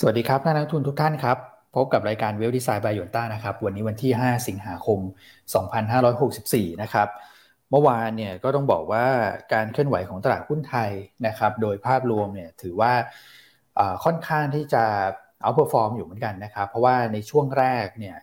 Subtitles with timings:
[0.00, 1.38] สวัสดีครับนักลงทุนทุกท่านครับ
[1.76, 5.00] พบกับรายการ Wealth Design by โยต้านะครับ วันนี้วันที่ 5 สิงหาคม
[5.90, 7.08] 2564 นะครับ
[7.70, 9.06] เมื่อวานเนี่ยก็ต้องบอกว่า
[9.52, 10.90] การเคลื่อนไหวของตลาดหุ้นไทย
[11.26, 12.92] นะครับ โดยภาพรวมเนี่ยถือว่า
[14.04, 14.84] ค่อนข้างที่จะ
[15.42, 18.16] outperform อยู่เหมือนกันนะครับ เพราะว่าในช่วงแรกเนี่ย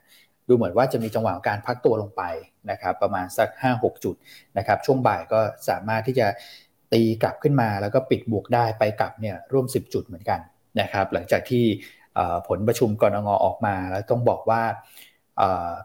[0.48, 2.24] ดูเหมือนว่าจะมีจังหวะการพักตัวลงไป
[2.72, 4.16] นะครับประมาณสัก 5-6 จุด
[4.58, 6.28] นะครับช่วงบ่ายก็สามารถที่จะ
[6.94, 10.42] ตีกลับขึ้นมาแล้วก็ปิดบวกได้ไปกลับเนี่ยร่วม 10 จุดเหมือนกัน
[10.82, 11.66] นะครับหลังจากที่
[12.48, 14.62] ผลประชุมกรงงออกมาแล้วต้องบอกว่า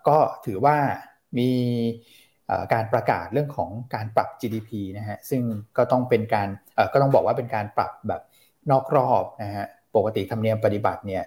[0.08, 0.76] ก็ถือว่า
[1.38, 1.50] มี
[2.72, 5.42] การประกาศเรื่องของการปรับ GDP นะฮะซึ่ง
[5.76, 6.48] ก็ต้องเป็นการ
[6.92, 8.22] ก็ต้องบอกว่าเป็นการปรับแบบ
[8.70, 11.24] นอกรอบนะฮะปกติธรรมเนียมปฏิบัติเนี่ย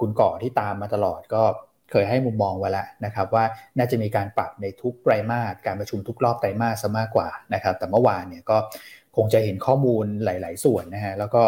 [0.00, 1.42] คุณก่อที่ตามมาตลอดก็
[1.90, 3.44] เคยให้มุมมองไว้แล้วนะครับว่า
[3.78, 8.56] น่าจะมีการปรับในทุกไตรมาสการประชุมทุกรอบไตรมาสซะมากกว่านะครับแต่เมื่อวานเนี่ยก็
[9.16, 11.42] คงจะเห็นข้อมูลหลาย ๆ ส่วนนะฮะแล้วก็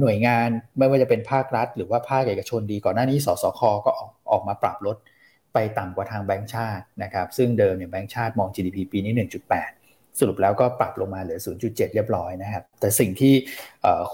[0.00, 0.48] หน่วยงาน
[0.78, 4.96] ไม่ว่าจะเป็นภาครัฐ หรือว่าภาคเอกชนดีก่อนหน้านี้สสคก็ออกออกมาปรับลด
[5.54, 9.12] ไปต่ำกว่าทางแบงก์ชาตินะครับซึ่งเดิมเนี่ยแบงก์ชาติมอง GDP ปีนี้
[9.60, 13.34] 1.8 สรุปแล้วก็ปรับลงมาเหลือ 0.7 เรียบร้อยนะครับแต่สิ่งที่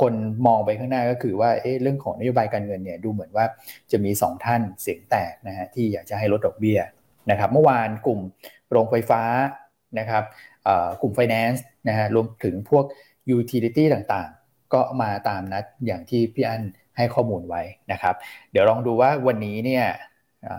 [0.01, 0.13] คน
[0.47, 3.45] มองไปข้างหน้าก็คือว่าเเรื่องของนโยบายการเงินเนี่ยดูเหมือนว่า
[3.93, 6.81] จะมี 2 ท่านเสียงแตกนะฮะที่อยากจะให้ลดดอกเบี้ย
[7.31, 8.21] นะครับเมื่อวานกลุ่ม
[8.71, 9.23] โรงไฟฟ้า
[9.99, 10.25] นะครับ
[11.03, 12.85] กลุ่มไฟแนนซ์ นะฮะรวมถึงพวก
[13.37, 16.63] utility ต่างๆ ก็มาตามนัดอย่างที่พี่อัน
[16.97, 18.15] ให้ข้อมูลไว้นะครับ
[18.53, 19.85] เดี๋ยวลองดูว่าวันนี้เนี่ย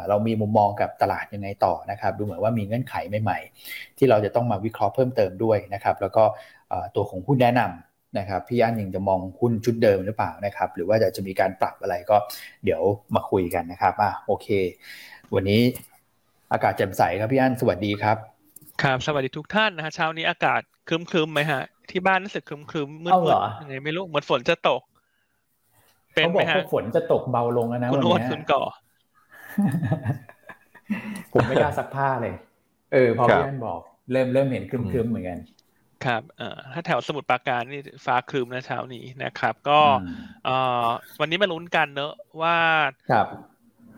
[0.09, 6.23] เรามีมุมมองกับตลาดยังไงต่อนะครับ ดูเหมือนว่ามีเงื่อนไขใหม่ๆ ที่เราจะต้องมาวิเคราะห์เพิ่มเติมด้วยนะครับ แล้วก็
[6.95, 12.17] ตัวของหุ้นแนะนำนะครับพี่อันยังจะมองหุ้นชุดเดิมหรือเปล่านะครับ หรือว่าจะจะมีการปรับอะไรก็
[12.63, 12.81] เดี๋ยว
[13.15, 14.47] มาคุยกันนะครับอะโอเค
[15.35, 15.61] วันนี้
[16.53, 18.17] อากาศแจ่มใสครับพี่อันสวัสดีครับ
[18.83, 24.81] ครับสวัสดีทุกท่านนะฮะเช้านี้อากาศ ครึมๆไหมฮะ ที่บ้านรู้สึกครึมๆมืดๆยังไงไม่รู้เหมือนฝนจะตก
[26.13, 28.61] เป็นไหมฮะฝนจะตกเบาลงแล้วนะวันนี้คุณก่อ
[31.33, 32.33] ผมไม่กล้าซักผ้าเลย
[32.93, 33.79] เออพอพี่อันบอก
[34.11, 35.37] เริ่มเริ่มเห็นครึมๆเหมือนกัน
[36.05, 39.79] ครับเอ่อถ้าแถวสมุทรปราการนี่ฟ้าครึมนะเช้านี้นะครับ ก็
[40.45, 40.87] เอ่อ
[41.19, 42.55] วันนี้มาลุ้นกันเนอะว่า
[43.11, 43.27] ครับ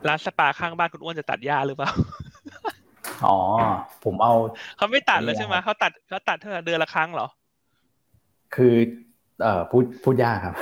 [0.08, 1.90] ร้านสปาข้างบ้านคุณอ้วนจะตัดหญ้าหรือเปล่า
[3.26, 3.36] อ๋อ
[4.04, 4.34] ผมเอา
[4.76, 7.26] เขาไม่ตัดแล้วใช่ไหมเขาตัดเขาตัดเท่าเดือนละครั้งเหรอ
[8.54, 8.74] คือ
[9.42, 10.54] เอ่อพูดพูดยากครับ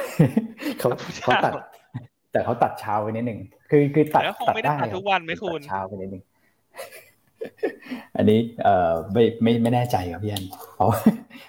[0.78, 0.88] เขา
[1.24, 1.52] เขาตัด
[2.32, 3.40] แต่เขาตัดเช้าไปนิดหนึ่ง
[3.70, 6.22] คือคือตัดตัดได้ทุกวันไหมคุณเช้าไปนิดหนึ่ง
[8.16, 10.88] อันนี้เอ่อไม่ไม่ไม่แน่ใจครับพี่อันเพราะ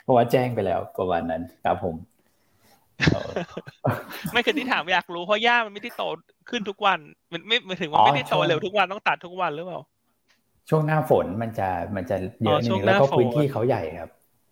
[0.03, 1.95] เพราะว่าแจ้งไปแล้วประมาณนั้นครับผม
[4.31, 6.03] ไม่คือที่ถามอยากรู้เพราะหญ้ามันไม่ได้โต
[6.49, 6.99] ขึ้นทุกวัน
[7.33, 9.79] มันไม่ไม่ถึงว่าไม่ได้โตเร็วทุกวันต้องตัดทุกวันหรือเปล่า
[10.69, 14.11] ช่วงหน้าฝนมันจะมันจะเยอะนิดนึงแล้วก็พื้นที่เขาใหญ่ครับ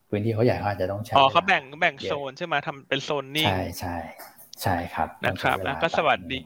[0.09, 3.97] พื้นที่เขาใหญ่เขาอาจจะต้องใช้อ๋อเขาแบ่งแบ่งโซนใช่ไหมทำเป็นโซนนิ่งใช่ใช่
[4.61, 6.39] ใช่ครับนะครับแล้วก็สวัสดี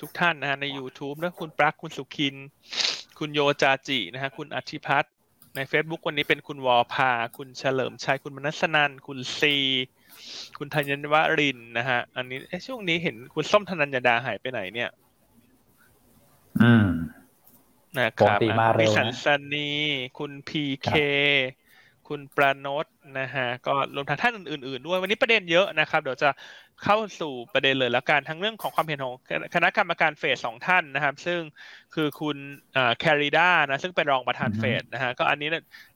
[0.00, 2.34] ทุกท่านนะฮะใน YouTube นะคุณปลั๊กคุณสุขิน
[3.18, 5.12] คุณโยจาจินะฮะคุณอธิพัฒน์
[5.56, 9.54] ใน Facebook วันนี้เป็นคุณวอพา คุณเฉลิมชัยคุณมนัสนันคุณซี
[10.58, 14.90] คุณธัญวรินนะฮะ อันนี้ช่วงนี้เห็นคุณส้มธนัญญาดาหายไปไหนเนี่ย
[16.62, 16.86] อืม
[18.00, 18.38] นะครับ
[18.80, 19.70] มีสันสนี
[20.18, 20.90] คุณพีเค
[22.08, 22.86] คุณประนต
[23.18, 26.30] นะฮะก็รวมทั้งท่านอื่น ๆ ด้วยวันนี้ประเด็นเยอะนะครับ เดี๋ยวจะ
[26.84, 29.14] เข้าสู่ประเด็นเลยแล้วกันทั้งเรื่องของความเห็นของ
[29.54, 31.40] คณะกรรมการเฟสสองท่านนะครับ ซึ่ง
[31.94, 32.36] คือคุณ
[32.98, 35.48] แคริด้านะซึ่งเป็นรองประธานเฟสนะฮะก็อันนี้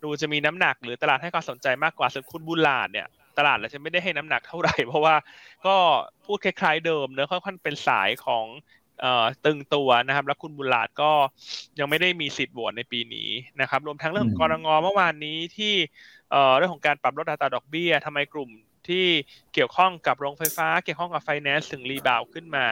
[0.02, 3.06] ดูจะมีน้ำหนักหรือตลาดให้ความสนใจมากกว่าส่วนคุณบุลาดเนี่ย
[3.38, 5.14] ตลาดเราจะไม่ได้ให้น้ำหนักเท่าไหร่ เพราะว่า
[5.66, 5.76] ก็
[6.24, 8.44] พูดคล้ายๆเดิมเนื้อค่อนข้างเป็นสายของ
[9.44, 11.10] ตึงตัวนะครับ แล้วคุณบุลาดก็
[11.78, 13.28] ยังไม่ได้มีสิทธิ์โหวตในปีนี้
[13.60, 15.74] นะครับ รวมทั้งเรื่องของกรงเมื่อวานนี้ที่
[16.56, 18.50] เรื่องของการปรับลดอัตราดอกเบี้ยทำไมกลุ่ม
[18.88, 19.06] ที่
[19.54, 22.66] เกี่ยวข้องกับโรงไฟฟ้า เกี่ยวข้องกับไฟแนนซ์ถึงรีบาวขึ้นมา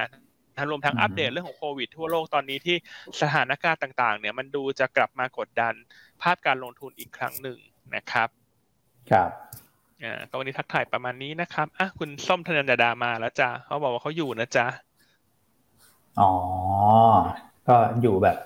[0.70, 2.76] รวมทั้งอัปเดตเรื่องของโควิดทั่วโลกตอนนี้ที่
[3.20, 5.74] สถานการณ์ต่าง ๆ เนี่ยมันดูจะกลับมากดดัน
[6.22, 7.58] ภาพการลงทุนอีกครั้งหนึ่ง
[7.94, 8.28] นะครับ
[9.10, 9.30] ครับ
[10.02, 14.66] อ่าก็วันนี้ทักทายประมาณนี้นะครับอะคุณส้มธนันดามาแล้วจ้าเขาบอกว่าเขาอยู่นะจ๊ะ
[16.20, 16.32] อ๋อ
[17.68, 18.36] ก็อยู่แบบ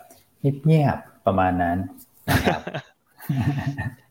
[0.65, 1.77] เงียบๆประมาณนั้น
[2.29, 2.61] นะครับ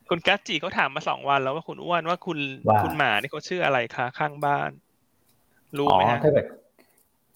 [0.10, 2.40] คุณกัจจีเขาถามมาสองวันแล้วว่าคุณอ้วนว่าคุณ
[2.84, 4.70] คุณหมานี่เขาชื่ออะไรคะข้างบ้าน
[5.78, 6.46] รู้ไหมฮะถ้าเกิด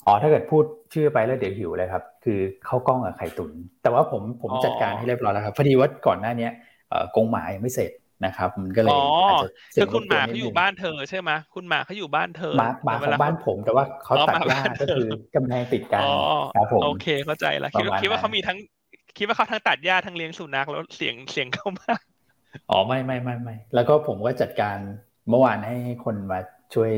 [0.05, 6.49] อ๋อถ้าเกิดพูดชื่อไปแล้วเดี๋ยวหิวเลยครับ คือเข้ากล้องกับไข่ตุนแต่ว่าผมผมจัดการให้เรียบร้อยแล้วครับพอดีว่าก่อนหน้านี้
[7.15, 7.91] กงหมายังไม่เสร็จ
[8.25, 8.97] นะครับมันก็เลย
[9.27, 16.01] อาจจะคือคุณหมาเขาอยู่บ้านเธอใช่ไหมคุณหมาเขาอยู่บ้านเธอหมาหมาของบ้านผมแต่ว่าเขาตัดหญ้าก็คือกำแพงติดกัน
[16.55, 18.57] ครับผมโอเคเข้าใจแล้วคิดว่าคิดว่าเขามีทั้ง
[19.17, 21.93] คิดว่าเขาทั้งตัดหญ้าทั้งเลี้ยงสุนัขแล้วเสียงเสียงเข้ามา
[22.69, 24.77] อ๋อไม่ไม่ไม่ไม่แล้วก็ผมก็จัดการ
[25.29, 25.75] เมื่อวานให้
[26.05, 26.39] คนมา
[26.73, 26.91] ช่วย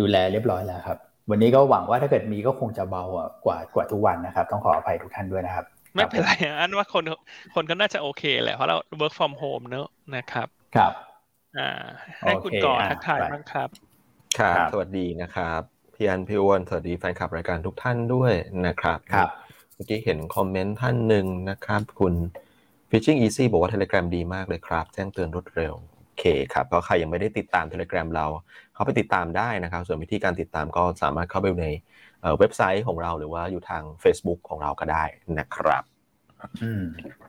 [0.00, 0.98] ดูแลเรียบร้อยแล้วครับ
[1.30, 3.02] วันนี้ก็หวังว่าถ้าเกิดมีก็คงจะเบา
[3.44, 7.04] กว่ากว่าทุกวันนะครับ ต้องขออภัยทุกท่านด้วยนะครับ ไม่เป็นไรอันว่าคน
[7.54, 10.92] คนก็น่าจะโอเคแหละเพราะเรา work from home เนอะนะครับ ครับ
[11.58, 11.84] อ่า
[12.20, 13.68] ให้คุณก่อทักทายบ้างครับ
[14.38, 15.60] ครับ สวัสดีนะครับ
[15.94, 18.32] พี่อันพี่อ้วนสวัสดีแฟนคลับรายการทุกท่านด้วย
[18.66, 19.30] นะครับ ครับ
[19.74, 22.14] เมื่อกี้เห็นคอมเมนต์ท่านหนึ่งนะครับ คุณ
[22.90, 25.74] Fishing Easy บอกว่า Telegram ดีมากเลยครับ แจ้งเตือนรวดเร็ว
[26.04, 28.26] โอเคครับเพราะใครยังไม่ได้ติดตาม Telegram เรา
[28.74, 31.66] เขาไปติดตามได้นะครับ ส่วนวิธีการติดตามก็สามารถเข้าไปใน
[32.38, 35.04] เว็บไซต์ของเราหรือว่าอยู่ทาง Facebook ของเราก็ได้
[35.38, 35.84] นะครับ
[36.62, 36.84] อืม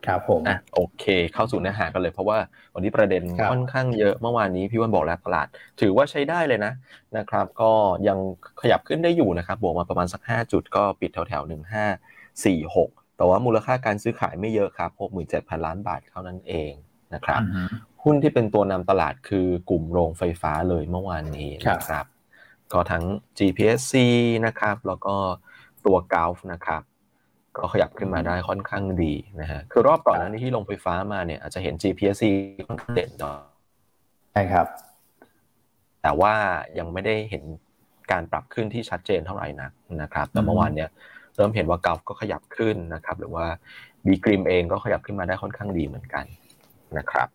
[0.06, 2.38] ครับผมอะโอเคเข้าสู่เนื้อหากันเลย เพราะว่า
[2.74, 5.46] วันนี้ประเด็นค่อนข้างเยอะเมื่อวานนี้พี่วันบอกแล้วตลาด
[5.80, 6.72] ถือว่าใช้ได้เลยนะ
[7.16, 7.72] นะครับ ก็
[8.08, 8.18] ยัง
[8.60, 11.86] ขยับขึ้นได้อยู่นะครับบวกมาประมาณสัก 5 จุดก็ปิดแถวแถวหนึ่งห้า
[12.44, 16.72] สี่หกแต่ว่ามูลค่าการซื้อขายไม่เยอะครับหกหมื่นเจ็ดพันล้านบาทเท่านั้นเอง
[17.14, 17.40] นะครับ
[18.04, 22.06] หุ้นที่เป็นตัวนำตลาดคือกลุ่มโรงไฟฟ้าเลยเมื่อวานนี้นะครับ
[22.74, 23.04] ก็ทั้ง
[23.38, 23.94] GPSC
[24.46, 25.16] นะครับ แล้วก็
[25.86, 26.82] ตัวกาฟนะครับ
[27.56, 32.22] ก็ขยับขึ้นมาได้ค่อนข้างดีนะฮะ คือรอบก่อนนั้นที่ลงไฟฟ้ามาเนี่ยอาจจะเห็น GPC
[32.68, 33.32] ค่อนข้างเด่นต่อ
[34.32, 34.66] ใช่ครับ
[36.02, 36.34] แต่ว่า
[36.78, 37.44] ยังไม่ได้เห็น
[38.12, 39.72] การปรับขึ้นที่ชัดเจนเท่าไหร่นัก
[40.02, 40.90] นะครับ แต่เมื่อวานเนี่ย
[41.36, 43.46] เริ่มเห็นว่ากาฟก็ขยับขึ้นนะครับ หรือว่า
[44.06, 46.24] บีกริมเองก็ขยับขึ้นมาได้ค่อนข้างดีเหมือนกัน
[46.98, 47.28] นะครับ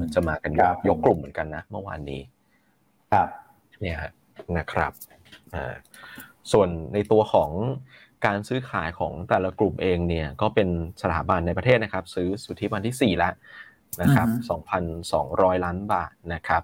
[0.00, 2.20] มันจะมากันยกยกกลุ่มเหมือนกันนะ เมื่อวานนี้
[3.12, 3.28] ครับ
[3.80, 3.98] เนี่ย
[4.58, 4.92] นะครับ
[5.54, 5.74] อ่า
[6.52, 7.50] ส่วนในตัวของ
[8.26, 10.68] การซื้อขายของแต่ละกลุ่มเองเนี่ยก็เป็น
[11.02, 13.32] สถาบันในประเทศนะครับ ซื้อสุทธิวันที่4แล้ว
[14.02, 14.28] นะครับ
[14.96, 16.62] 2,200 ล้านบาทนะครับ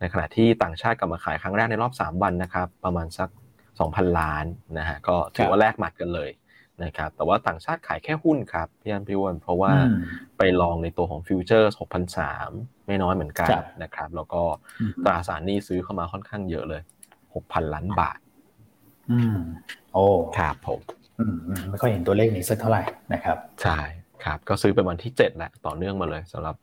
[0.00, 3.28] ในขณะที่ต่างชาติกลับมาขายครั้งแรกในรอบ 3 วันนะครับ ประมาณสัก
[3.72, 4.44] 2,000 ล้าน
[4.78, 6.30] นะฮะก็ถือว่าแลกหมัดกันเลย
[6.84, 9.72] นะครับแต่ว่าต่างชาติขายแค่หุ้นครับพี่อันพี่วนเพราะว่า
[10.38, 11.72] ไปลองในตัวของฟิวเจอร์
[12.28, 13.48] 6,003ไม่น้อยเหมือนกัน
[13.82, 14.42] นะครับ แล้วก็
[15.04, 16.82] ตราสารนี้ซื้อเข้ามาค่อนข้างเยอะเลย
[17.34, 18.18] 6,000ล้านบาท
[19.10, 19.38] อืม
[19.94, 20.06] โอ้
[20.38, 20.80] ครับผม
[21.70, 22.82] ไม่ค่อยเห็นตัวเลขนี้สักเท่าไหร่
[23.12, 23.80] นะครับ ใช่
[24.24, 26.56] ครับ ก็ซื้อเป็นวันที่7แหละต่อเนื่องมาเลยสำหรับ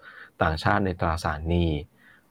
[0.44, 1.70] ต่างชาติในตราสารหนี้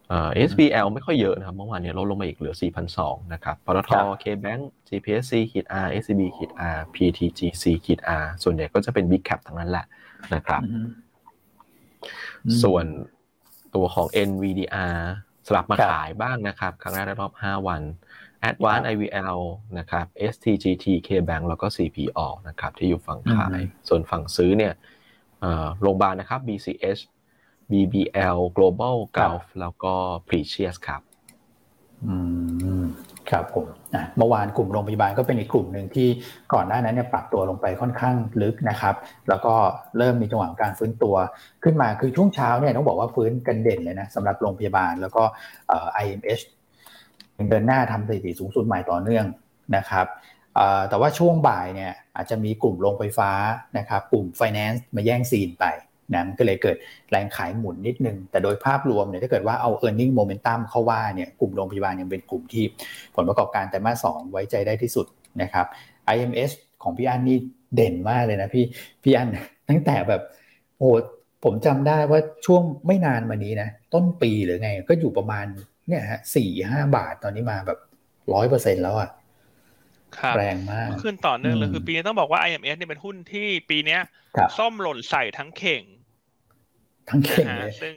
[0.08, 2.54] เอ่อ SBL ไม่ค่อยเยอะนะครับเมื่อวานนี้ลดลงมาอีกเหลือ
[2.92, 3.90] 4,200 นะครับปตท
[4.22, 9.86] KBank GPSC ขีด R SCB ขีด R PTGC ขีด R ส่วนใหญ่ก็จะเป็น Big Cap ทั้งนั้นแหละ
[10.34, 10.62] นะครับ
[12.62, 12.84] ส่วน
[13.74, 14.96] ตัวของ NVDR
[15.46, 17.82] สลับมาขายบ้างนะครับ ครั้งแรกในรอบ 5 วัน
[18.50, 19.40] Advance IVL
[19.78, 24.72] นะครับ STGT KBank แล้วก็ CPO นะครับที่อยู่ฝั่งขาย ส่วนฝั่งซื้อเนี่ย
[25.82, 27.02] โรงพยาบาลนะครับ BCH
[27.70, 29.94] BBL Global Gulf แล้วก็
[30.28, 31.02] Precious ครับ
[32.06, 32.16] อื
[32.82, 32.84] ม
[33.30, 33.66] ครับผม
[34.16, 36.08] เมื่อวานกลุ่มโรงพยาบาลก็เป็นอีกกลุ่มหนึ่งที่
[36.54, 38.94] ก่อนหน้านั้นเนี่ยปรับตัวลงไปค่อนข้างลึกนะครับ
[39.28, 39.54] แล้วก็
[39.98, 41.14] เริ่มมีจังหวะการฟื้นตัว
[41.64, 45.22] ขึ้นมาคือช่วงเช้าเนี่ยต้องบอกว่าฟื้นกันเด่นเลยนะสำหรับโรงพยาบาลแล้วก็
[46.02, 46.44] IMH
[47.50, 49.26] เดินหน้าทำสถิติสูงสุดใหม่ต่อเนื่อง
[49.76, 50.06] นะครับ
[50.88, 53.30] แต่ว่าช่วงบ่ายเนี่ยอาจจะมีกลุ่มโรงไฟฟ้า
[53.78, 55.64] นะครับกลุ่ม Finance มาแย่งซีนไป
[56.14, 56.76] นะก็เลยเกิด
[57.10, 62.64] แรงขายหมุนนิดนึง แต่โดยภาพรวมเนี่ยถ้าเกิดว่าเอา e a r n i n g momentum เข้าว่าเนี่ยกลุ่มโรงพยาบาลยังเป็นกลุ่มที่
[63.14, 65.06] ผลประกอบการแต่มาสองไว้ใจได้ที่สุด
[65.42, 65.66] นะครับ
[66.14, 66.50] IMS
[66.82, 67.38] ของพี่อันนี่
[67.74, 68.64] เด่นมากเลยนะพี่
[69.02, 69.28] พี่อัน
[69.68, 70.22] ตั้งแต่แบบ
[70.78, 70.90] โอ้
[71.44, 75.46] ผมจำได้ว่าช่วงไม่นานมานี้นะต้นปีหรือไงก็อยู่ประมาณ
[75.88, 77.78] เนี่ยฮะสี่ห้าบาทตอนนี้มาแบบ
[78.34, 79.10] ร้อยเปอร์เซ็นแล้วอะ
[80.36, 83.98] แรงมาก ขึ้นต่อเนื่องเลยคือปีนี้ต้องบอกว่า IMS เนี่ยเป็นหุ้นที่ปีนี้
[84.58, 85.82] ส้มหล่นใส่ทั้งเข่ง
[87.10, 87.92] ทั้งเข่งเลยซึ่ง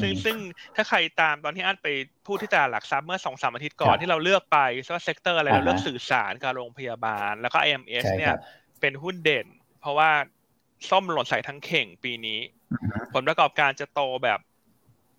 [0.00, 0.36] ซึ่งซึ่ง
[0.76, 1.88] ถ้าใครตามตอนที่อันไป
[2.26, 4.58] พูดที่ตลาดหลักทรัพย์เมื่อสองสามอาทิตย์ก่อนที่เราเลือกไป
[4.94, 8.34] ว่า sector อะไรเราเลือกสื่อสารกับโรงพยาบาล แล้วก็ IMS เนี่ย
[8.80, 9.46] เป็นหุ้นเด่น
[9.80, 10.10] เพราะว่า
[10.90, 12.40] ส้มหล่นใส่ทั้งเข่งปีนี้
[13.14, 14.40] ผลประกอบการจะโตแบบ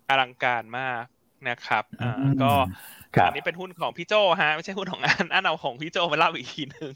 [0.08, 1.02] อลังการมาก
[1.48, 2.50] นะครับอ่าก็
[3.24, 6.92] อันนี้เป็นหุ้นของพี่โจฮะ ไม่ใช่หุ้นของอันอันเอาของพี่โจมาเล่าอีกทีนึง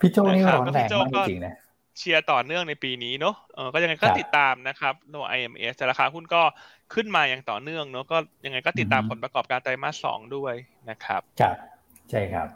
[0.00, 1.54] พี่โจนี่ร้อนแรงมากจริงนะ
[1.98, 6.42] เชียร์ต่อเนื่องในปีนี้เนาะเออก็ยังไงก็ติดตามนะครับตัว IMS ราคาหุ้นก็
[6.94, 10.54] ขึ้นมาอย่างต่อเนื่องเนาะก็ยังไงก็ติดตามผลประกอบการไตรมาสสองด้วย
[10.90, 11.56] นะครับครับ
[12.10, 12.48] ใช่ครับ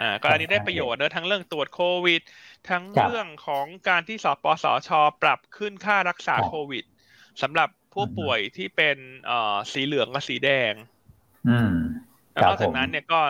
[0.00, 2.22] อ่าก็อันนี้ได้ประโยชน์เนอะทั้งเรื่องตรวจโควิด
[2.70, 4.90] ทั้งเรื่องของการที่สปสช
[5.22, 6.84] ปรับขึ้นค่ารักษาโควิด
[7.42, 10.72] สำหรับ ผู้ป่วยที่เป็นเอ่อสีเหลืองกับสีแดง
[11.48, 11.74] อืม
[12.32, 13.20] แล้วนอกจากนั้นเนี่ยก็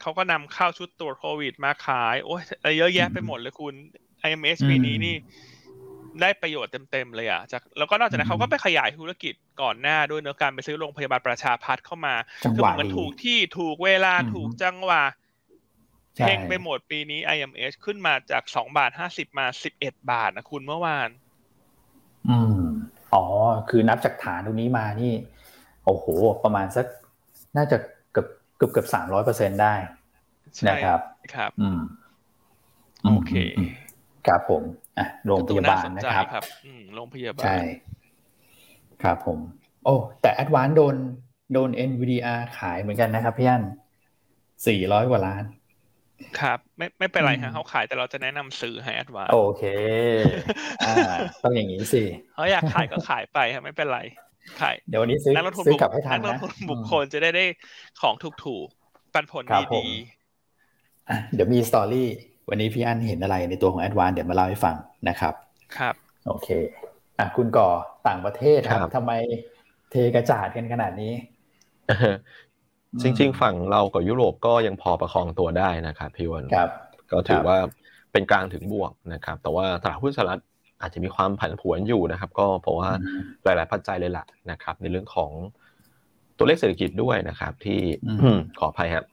[0.00, 2.42] เขาก็นำเข้าชุดตรวจโควิดมาขาย โอ้ย
[2.78, 3.74] เยอะแยะไปหมดเลยคุณ
[4.26, 5.16] IMS ปีนี้นี่
[6.20, 12.14] ได้ประโยชน์เต็มๆเลยอะจากแล้วก็นอกจากนั้นเขาก็ไปขยายธุรกิจก่อนหน้าด้วยเนื้อการไปซื้อโรงพยาบาลประชาพัฒน์เข้ามา
[12.54, 15.04] คือเหมือนถูกที่ถูกเวลาถูกจังหวะ
[16.16, 21.08] เพ่งไปหมดปีนี้ IMS ขึ้นมาจากสองบาทห้าสิบมาสิบเอ็ดบาทนะคุณเมื่อวาน
[22.28, 22.65] อืม
[23.14, 23.24] อ๋อ
[23.70, 25.12] คือนับจากฐานตรงนี้มานี่
[25.84, 26.06] โอ้โห
[26.44, 26.86] ประมาณสัก
[27.56, 27.76] น่าจะ
[28.12, 29.74] เกือบเกือบเกือบสามร้อยเปอร์เซ็นได้
[30.68, 31.00] นะครับ
[31.34, 31.80] ครับ อืม
[33.04, 33.32] โอเค
[34.26, 34.62] ครับผม
[34.98, 36.26] อะ โรงพยาบาลนะครับ
[36.66, 37.56] อืม โรงพยาบาล ใช่
[39.02, 39.38] ครับผม
[39.84, 40.96] โอ้ แต่แอดวานโดน
[41.52, 43.62] โดน NVDR ขายเหมือนกันนะครับพี่อัน
[44.66, 45.44] สี่ร้อยกว่าล้าน
[46.40, 49.62] ครับไม่ไม่เป็นไรฮะเขาขายแต่เราจะแนะนำซื้อให้แอดวานโอเค
[50.86, 52.02] อ่าต้องอย่างนี้สิ
[52.34, 54.00] เขาอยากขายก็ขายไปครับไม่เป็นไร
[54.60, 57.44] ขายเดี๋ยววันนี้ซื้อนักลงทุนซื้อกลับให้ทันนะนักลงทุนบุคคลจะได้ได้
[58.00, 59.44] ของถูกๆปันผล
[59.74, 62.08] ดีๆเดี๋ยวมีสตอรี่
[62.48, 64.76] วันนี้พี่อันเห็นอะไรในตัวของแอดวานเดี๋ยวมาเล่าให้ฟัง
[65.08, 65.34] นะครับ
[65.76, 65.94] ครับ
[66.26, 66.48] โอเค
[67.18, 67.68] อะคุณก่อ
[68.08, 69.12] ต่างประเทศครับทำไม
[69.90, 71.12] เทกระจาดกันขนาดนี้
[73.02, 76.70] จริง ๆ ฝั่งเรากับยุโรปก็ยังพอประคองตัวได้นะครับพี่วันครับ
[77.12, 77.56] ก็ถือว่า
[78.12, 80.40] เป็นกลางถึงบวกนะครับ แต่ว่าตลาดหุ้นสหรัฐ
[80.80, 82.90] อาจจะมีความผันผวนอยู่นะครับ ก็เพราะว่า
[83.44, 85.30] หลาย ๆ ปัจจัยเลยล่ะนะครับ ในเรื่องของ
[86.36, 87.78] ตัวเลขเศรษฐกิจด้วยนะครับ ที่
[88.58, 89.06] ขออภัยครับ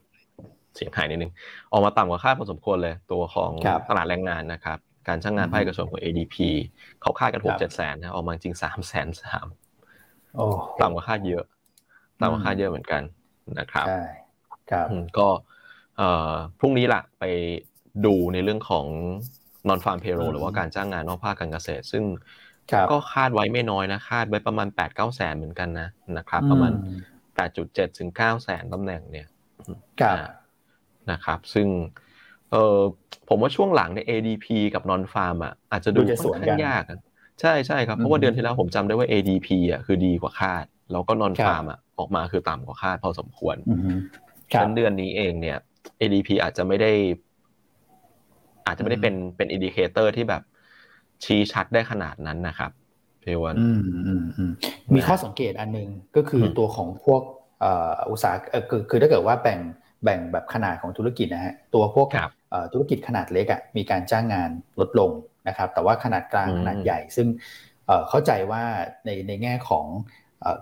[0.74, 1.32] เสียงหายนิดนึง
[1.72, 3.50] ออกมาต่ำกว่าคาดพอสมควรเลย ตัวของ
[3.88, 6.36] ตลาดแรงงานนะครับ การจ้างงานภาคเอกชนของ ADP
[7.02, 9.46] เขาคาดกันหกเจ็ดแสนนะออกมาจริงสามแสนสาม
[10.80, 11.44] ต่ำกว่าคาดเยอะ
[12.20, 13.02] ต่ำกว่าคาดเยอะเหมือนกัน
[13.58, 14.04] นะครับใช่
[14.70, 14.86] ครับ
[15.18, 15.28] ก็
[16.58, 17.24] พรุ่งนี้ละไป
[18.06, 18.86] ดูในเรื่องของ
[19.68, 22.04] non farm payroll หรือว่าการจ้างงานนอกภาคการเกษตร ซึ่ง
[22.90, 26.72] ก็คาดไว้ไม่น้อยนะ คาดไว้ประมาณแปดเก้าแสนเหมือนกันนะนะครับ ประมาณ
[27.34, 29.26] แปดจุดเจ็ดถึงเก้าแสนตำแหน่งเนี่ย
[31.10, 31.68] นะครับ ซึ่ง
[32.50, 32.78] เออ
[33.28, 36.82] ผมว่าช่วงหลังใน ADP กับ non farm อะอาจจะดูค่อนข้างยาก
[37.40, 43.56] ใช่ใช่ครับ เพราะว่าเดือนที่แล้วผมจำได้ว่า ADP อะคือดีกว่าคาด แล้วก็ non farm อะออกมาคือต่ำกว่าคาดพอสมควร
[44.52, 45.58] ฉะนั้นเดือนนี้เองเนี่ย
[46.00, 46.92] ADP อาจจะไม่ได้
[48.66, 50.42] อาจจะไม่ได้เป็นเป็น indicator ที่แบบ
[51.24, 52.70] ชี้ชัดได้ขนาดนั้นนะครับ
[53.20, 53.56] เพวัน
[54.94, 57.22] มีข้อสังเกตอันนึงก็คือตัวของพวก
[58.10, 58.34] อุตสาห
[58.70, 59.60] คือคือถ้าเกิดว่าแบ่ง
[60.04, 62.08] แบ่งแบบขนาดของธุรกิจนะฮะตัวพวก
[62.72, 64.50] ธุรกิจขนาดเล็กอะมีการจ้างงาน
[64.80, 65.10] ลดลง
[65.48, 67.26] นะครับ แต่ว่าขนาดกลางขนาดใหญ่ ซึ่ง
[68.08, 68.62] เข้าใจว่า
[69.04, 69.86] ในในแง่ของ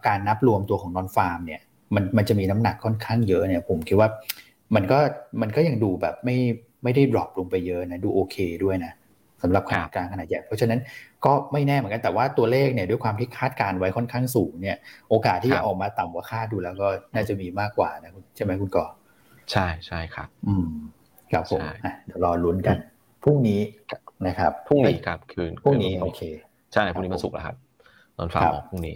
[0.06, 1.60] การนับรวมตัวของ non-farm เนี่ย
[1.94, 4.08] มันมันจะมีน้ำหนักค่อนข้างเยอะเนี่ยผมคิดว่า
[4.74, 4.98] มันก็
[5.42, 6.36] มันก็ยังดูแบบไม่
[6.84, 8.92] ไม่ได้ดรอปลงไปเยอะนะดูโอเคด้วยนะ
[9.42, 10.80] สำหรับขนาดกลางขนาดใหญ่เพราะฉะนั้น
[11.24, 14.76] ก็ไม่แน่เหมือนกันแต่ว่าตัวเลขเนี่ยด้วยความที่คาดการไว้ค่อนข้างสูงเนี่ย
[15.10, 18.86] โอกาสที่จะออกมาต่ำกว่าคาดดูแล้วก็น่าจะมีมากกว่านะใช่ไหมคุณก่อ
[19.52, 20.66] ใช่ใช่ครับ อืม
[21.32, 21.60] ครับผม
[22.04, 22.76] เดี๋ยวรอลุ้นกัน
[23.22, 23.60] พรุ่งนี้
[24.26, 26.20] นะครับพรุ่งนี้ครับคืนพรุ่งนี้โอเค
[26.72, 27.56] ใช่พรุ่งนี้มาสุกแล้วครับ
[28.18, 28.94] นอนฟ้าออกพรุ่งนี้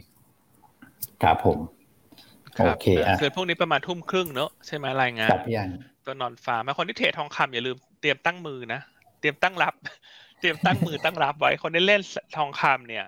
[1.23, 1.59] ครับผม
[2.65, 5.71] โอเคอะคือพวกนี้ประมาณทุ่มครึ่งเนอะใช่ไหมรายงานครับยัน
[6.05, 8.81] ตัวนอนฟ้ามาคนที่เทรดทองคำอย่าลืมเตรียมตั้งมือนะ
[9.21, 9.75] เตรียมตั้งรับ
[10.41, 12.03] เตรียมตั้งมือตั้งรับไว้คนที่เล่น
[12.37, 13.05] ทองคำเนี่ย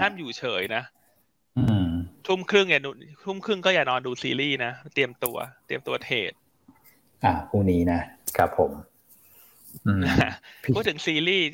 [0.00, 0.82] ห้ามอยู่เฉยนะ
[2.26, 2.82] ทุ่มครึ่งอย่า
[3.24, 5.36] ทุ่มครึ่งก็อย่านอนดูซีรีส์นะเตรียมตัว
[5.66, 6.32] เตรียมตัวเทรด
[7.24, 8.00] อ่าพรุ่งนี้นะ
[8.36, 8.72] ครับผม
[10.74, 11.46] พูดถึงซีรีส์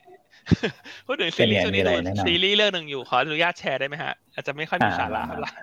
[1.07, 1.95] พูดถึงซีรีส์ช่วงนี้ดู
[2.27, 5.55] ซีรีส์เรื่องหนึ่งอยู่ขออนุญาตแชร์ได้ไหมฮะ อาจจะไม่ค่อยมีสาระเท่าไหร่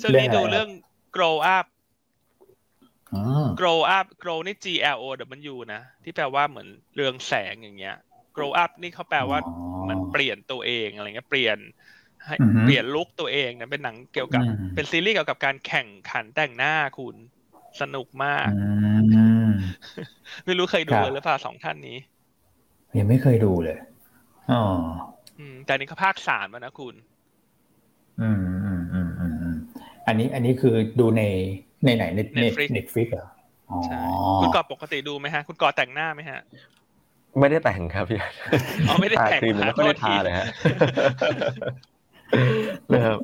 [0.00, 0.68] ช่วงนี้ดูเรื่อง
[1.16, 1.66] grow up
[3.60, 5.06] grow up grow นี่ G L O
[5.52, 7.96] W นะ ที่แปลว่าเหมือนเรืองแสงอย่างเงี้ย
[8.36, 9.38] grow up นี่เขาแปลว่า
[9.88, 11.58] มันเปลี่ยนตัวเองอะไรเงี้ยเปลี่ยน
[12.24, 12.34] ให้
[12.64, 14.42] เปลี่ยนลุคตัวเองนะเป็นหนังเกี่ยวกับ
[14.74, 17.16] เป็นซีรีส์เกี่ยวกับการแข่งขันแต่งหน้าคุณ
[17.80, 18.48] สนุกมาก
[20.46, 21.98] ไม่รู้เคยดูหรือเปล่าสองท่านนี้
[22.98, 23.78] ยังไม่เคยดูเลย
[24.52, 24.62] อ๋อ
[25.66, 26.94] แต่นี้เขาภาคสามแล้วนะคุณ
[28.20, 29.56] อืมอืมอืมอืม
[30.06, 31.22] อันนี้อันนี้คือดูใน
[31.84, 33.28] ในไหนในเน็ต Netflix เหรอ
[33.70, 33.78] อ๋อ
[34.42, 36.40] คุณกอปกติดูไหมฮะ คุณกอแต่งหน้าไหมฮะ
[37.40, 38.20] ไม่ได้แต่งครับพี่
[38.88, 39.44] อ๋อไม่ได้แต่งค
[39.76, 40.46] ไม่ได้ทาเลยฮะ
[42.92, 43.18] นะครับ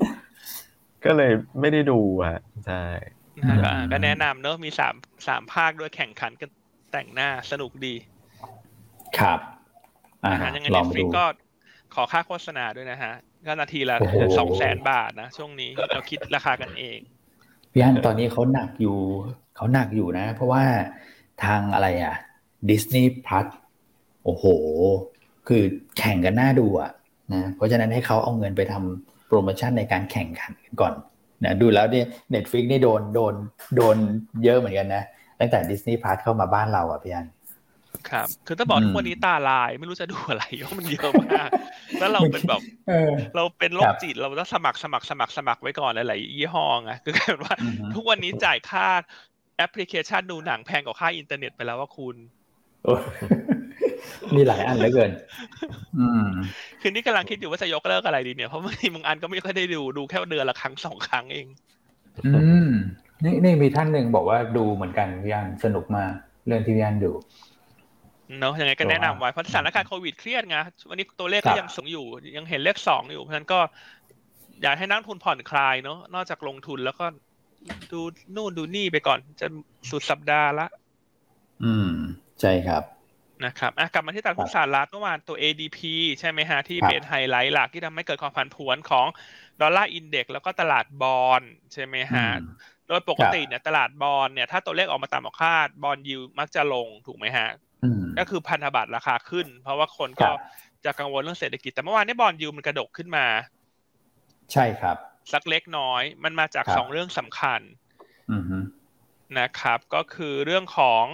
[1.05, 1.99] ก็เลยไม่ได้ดู
[2.31, 2.85] ฮะใช่
[3.93, 4.95] ก็แนะนำเนอะมีสาม
[5.29, 6.51] สามภาคด้วยแข่งขันกัน
[6.93, 7.95] แต่งหน้าสนุกดี
[9.19, 9.41] ครับ
[10.25, 11.25] อ่ายังไงเน็ตฟลิกก็
[11.95, 13.13] ขอค่าโฆษณาด้วยนะฮะ
[13.47, 13.97] ก็นาทีละ
[14.39, 16.99] สองแสนบาทนะ ช่วงนี้เราคิดราคากันเอง
[17.73, 18.99] พี่อันตอนนี้เขาหนักอยู่
[19.57, 20.65] เขาหนักอยู่นะ เพราะว่า
[21.45, 22.15] ทางอะไรอะ
[22.71, 23.47] ดิสนีย์พลัส
[24.25, 24.45] โอ้โห
[25.49, 25.63] คือ
[25.99, 26.91] แข่งกันน่าดูอะ
[27.33, 30.95] นะเพราะฉะนั้นให้เขาเอาเงินไปทำโปรโมชั่นในการแข่งขันก่อน
[31.45, 33.35] นะดูแล้วเนี่ย Netflix นี่โดนโดน
[33.77, 33.97] โดน
[34.45, 35.03] เยอะเหมือนกันนะ
[35.41, 37.27] ตั้งแต่ Disney Plus เข้ามาบ้านเราอะพี่อัน
[38.11, 41.51] ครับ คือถ้าบอกทุกวันนี้ตาลายไม่รู้จะดูอะไรเพราะมันเยอะมาก
[41.99, 42.61] แล้วเราเป็นแบบ
[43.37, 47.57] เราเป็นโรคจิตเราต้องสมัครสมัครสมัครสมัครไว้ก่อนหลายๆยี่ห้อไงคือกลายเป็นว่า
[47.95, 48.87] ทุกวันนี้จ่ายค่า
[49.57, 52.17] แอปพลิเคชันดูหนังแพงกว่าค่าอินเทอร์เน็ตไปแล้วว่าคุณ
[54.37, 55.11] มีหลายอันเหลือเกิน
[55.99, 56.29] อืม
[56.81, 61.47] คือนี่กำลังคิดอยู่ว่าจะยกเลิกอะไรดีเนี่ย เพราะบางทีบางอันก็ไม่ค่อยได้ดู ดูแค่เดือนละครั้งสองครั้งเอง
[62.25, 62.31] อื
[62.67, 62.69] ม
[63.25, 66.13] นี่นี่มีท่านหนึ่งบอกว่าดูเหมือนกันพี่ยันสนุกมาก
[66.47, 67.13] เรื่องที่พี่ยันดู
[68.41, 70.57] เนาะยังไงก็แนะนำไว้เพราะสถานการณ์โควิดเครียดไง
[70.89, 73.59] วันนี้ตัวเลขก็ยังสูงอยู่ ยังเห็นเลขสองอยู่เพราะฉะนั้นก็
[74.63, 77.05] อยากให้นักทุนผ่อนคลายเนาะนอกจากลงทุนแล้วก็
[77.93, 78.01] ดู
[78.37, 79.47] นู่นดูนี่ไปก่อน จะ
[79.91, 80.67] สุดสัปดาห์ละ
[81.65, 81.93] อืม
[82.41, 82.83] ใช่ครับ
[83.45, 85.79] นะครับอะกลับมาที่ตลาดหุ้นสหรัฐเมื่อวานตัว ADP
[86.21, 89.07] ใช่ไหมฮะ ที่เป็นไฮไลท์หลักที่ทำให้เกิดความผันผวนของ
[89.61, 92.29] ดอลลาร์อินเด็กซ์แล้วก็ตลาดบอลใช่ไหมฮะ
[92.89, 97.49] โดยปกติเนี่ยตลาดบอลเนี่ยถ้าตัวเลขออกมาตามคาดบอลยิวมักจะลงถูกไหมฮะ
[98.19, 100.31] ก็คือพันธบัตรราคาขึ้น เพราะว่าคนก็
[100.85, 103.27] จะกังวลเรื่องเศรษฐกิจ แต่เมื่อวานนี้บอลยิวมันกระดกขึ้นมา
[104.53, 104.97] ใช่ครับ
[105.33, 107.61] สักเล็กน้อย มันมาจากสองเรื่องสำคัญ
[109.39, 111.05] นะครับ ก็คือเรื่องของ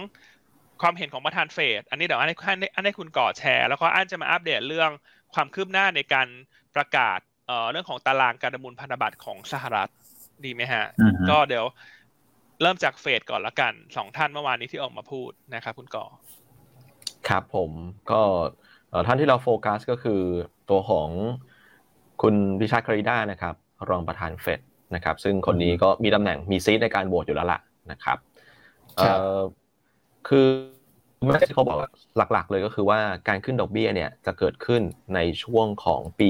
[0.81, 4.91] ความเห็นของประธานเฟด อันนี้เดี๋ยวอันให้อันให้คุณก่อแชร์ แล้วก็อันจะมาอัปเดตเรื่อง
[5.33, 6.27] ความคืบหน้าในการ
[6.75, 9.89] ประกาศเอ่อเรื่องของตารางการประมูลพันธบัตรของสหรัฐ
[10.45, 10.85] ดีไหมฮะ
[11.29, 11.65] ก็เดี๋ยว
[12.61, 16.05] เริ่มจากเฟดก่อนละกันสองท่านเมื่อวานนี้ที่ออกมาพูดนะครับคุณก่อ
[17.29, 17.71] ครับผม
[18.11, 18.21] ก็
[19.07, 20.21] ท่านที่เราโฟกัสก็คือ
[20.69, 21.09] ตัวของ
[22.21, 23.55] คุณพิชาคาริด้านะครับ
[23.89, 24.59] รองประธานเฟด
[24.95, 27.59] นะครับ ซึ่งคนนี้ก็มีตำแหน่งมีซีทในการโหวตอยู่แล้วล่ะ
[27.91, 28.17] นะครับ
[30.27, 30.47] คือ
[31.25, 31.77] ไม่ใช่เขาบอก
[32.17, 34.81] หลักๆ เลยก็คือว่าการขึ้นดอกเบี้ยเนี่ยจะเกิดขึ้น
[35.15, 36.29] ในช่วงของปี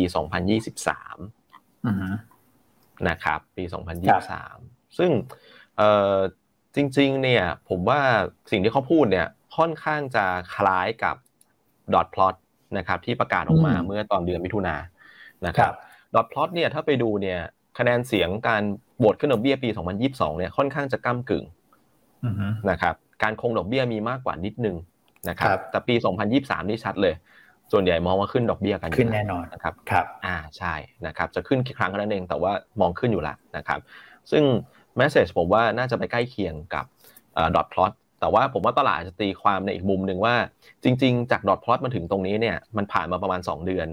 [1.74, 3.64] 2023นะครับปี
[4.32, 5.12] 2023 ซึ่ง
[6.76, 8.02] จริงๆเนี่ยผมว่า
[8.52, 9.28] สิ่งที่เขาพูดเนี่ย
[9.58, 10.26] ค่อนข้างจะ
[10.56, 11.16] คล้ายกับ
[11.94, 12.36] ดอทพลอต
[12.78, 14.84] นะครับที่ประกาศออกมาเมื่อตอนเดือนมิถุนายน
[15.48, 15.74] นะครับ
[16.16, 17.40] ดอทพลอตเนี่ยถ้าไปดูเนี่ย
[17.78, 18.64] คะแนนเสียงการ
[18.98, 19.70] โหวตขึ้นดอกเบี้ยปี
[20.04, 21.46] 2022 เนี่ยค่อนข้างจะก้ากึ่ง
[22.70, 24.76] นะครับการคงดอกเบี้ยมีมากกว่านิดนึง
[25.30, 25.96] นะครับแต่ปี
[26.32, 27.14] 2023 นี่ชัดเลย
[27.72, 30.74] ส่วนใหญ่มองว่าขึ้นดอกเบี้ยกันขึ้นแน่นอนนะครับครับอ่าใช่
[31.08, 32.52] นะครับจะขึ้นกี่ครั้งก็นั้นเองแต่ว่า
[32.82, 33.80] มองขึ้นอยู่แล้วนะครับ
[34.32, 34.44] ซึ่ง
[34.98, 36.86] message ผมว่าน่าจะไปใกล้เคียงกับ
[37.56, 40.36] dot plot แต่ว่าผมว่าตลาดจะตีความในอีกมุมหนึ่งว่า
[40.84, 43.88] จริง ๆ จาก dot plot มาถึงตรงนี้เนี่ยมันผ่านมาประมาณ 2 เดือน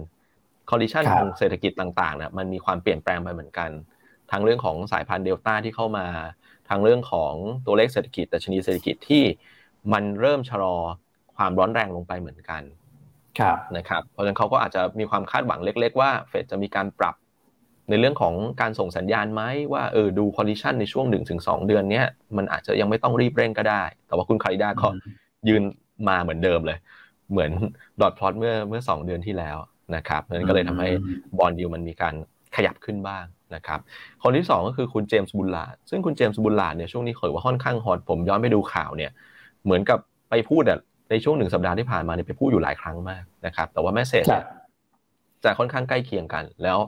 [0.71, 3.71] คอลลิชันของเศรษฐกิจต่างๆนะมันมีความเปลี่ยนแปลงไปเหมือนกัน
[4.31, 6.07] ทั้งเรื่องของสายพันธุ์เดลต้าที่เข้ามา
[6.69, 7.33] ทั้งเรื่องของ
[7.67, 9.23] ตัวเลขเศรษฐกิจดัชนีเศรษฐกิจที่
[9.93, 10.77] มันเริ่มชะลอ
[11.37, 12.63] ความร้อนแรงลงไปเหมือนกัน
[13.39, 17.15] ครับนะครับเพราะฉะนั้นเขาก็อาจจะมีความคาดหวังเล็ก ๆ ว่าเฟดจะมีการปรับ
[17.91, 24.89] ในเรื่องของการส่งสัญญาณไหมว่าเออดูคอลลิชันในช่วงหนึ่งถึงสองเดือนเนี้ยมันอาจจะยังไม่ต้องรีบเร่งก็ได้ แต่ว่าคุณ Clarida ก็
[25.49, 25.63] ยืน
[26.09, 26.79] มาเหมือนเดิมเลย
[27.31, 27.51] เหมือน
[28.01, 29.57] dot plot เมื่อเมื่อสองเดือนที่แล้ว
[29.97, 30.89] นะครับนั้นก็เลยทำให้
[31.39, 32.15] bond yield มันมีการ
[32.57, 33.81] ขยับขึ้นบ้างนะครับ
[34.23, 39.11] คนที่ 2 ก็คือคุณเจมส์บุลลาร์ดซึ่งคุณเจมส์บุลลาร์ดเนี่ยช่วงนี้เรียกว่าค่อนข้าง hot ผมย้อนไปดูข่าวเนี่ย
[39.65, 39.99] เหมือนกับ
[40.31, 40.79] ไปพูดอะ
[41.11, 44.25] ในช่วงหนึ่งสัปดาห์ที่ผ่านมาเนี่ยไปพูดอยู่หลายครั้งมากนะครับแต่ว่า message
[45.45, 46.79] จะค่อนข้างใกล้เคียงกันแล้ว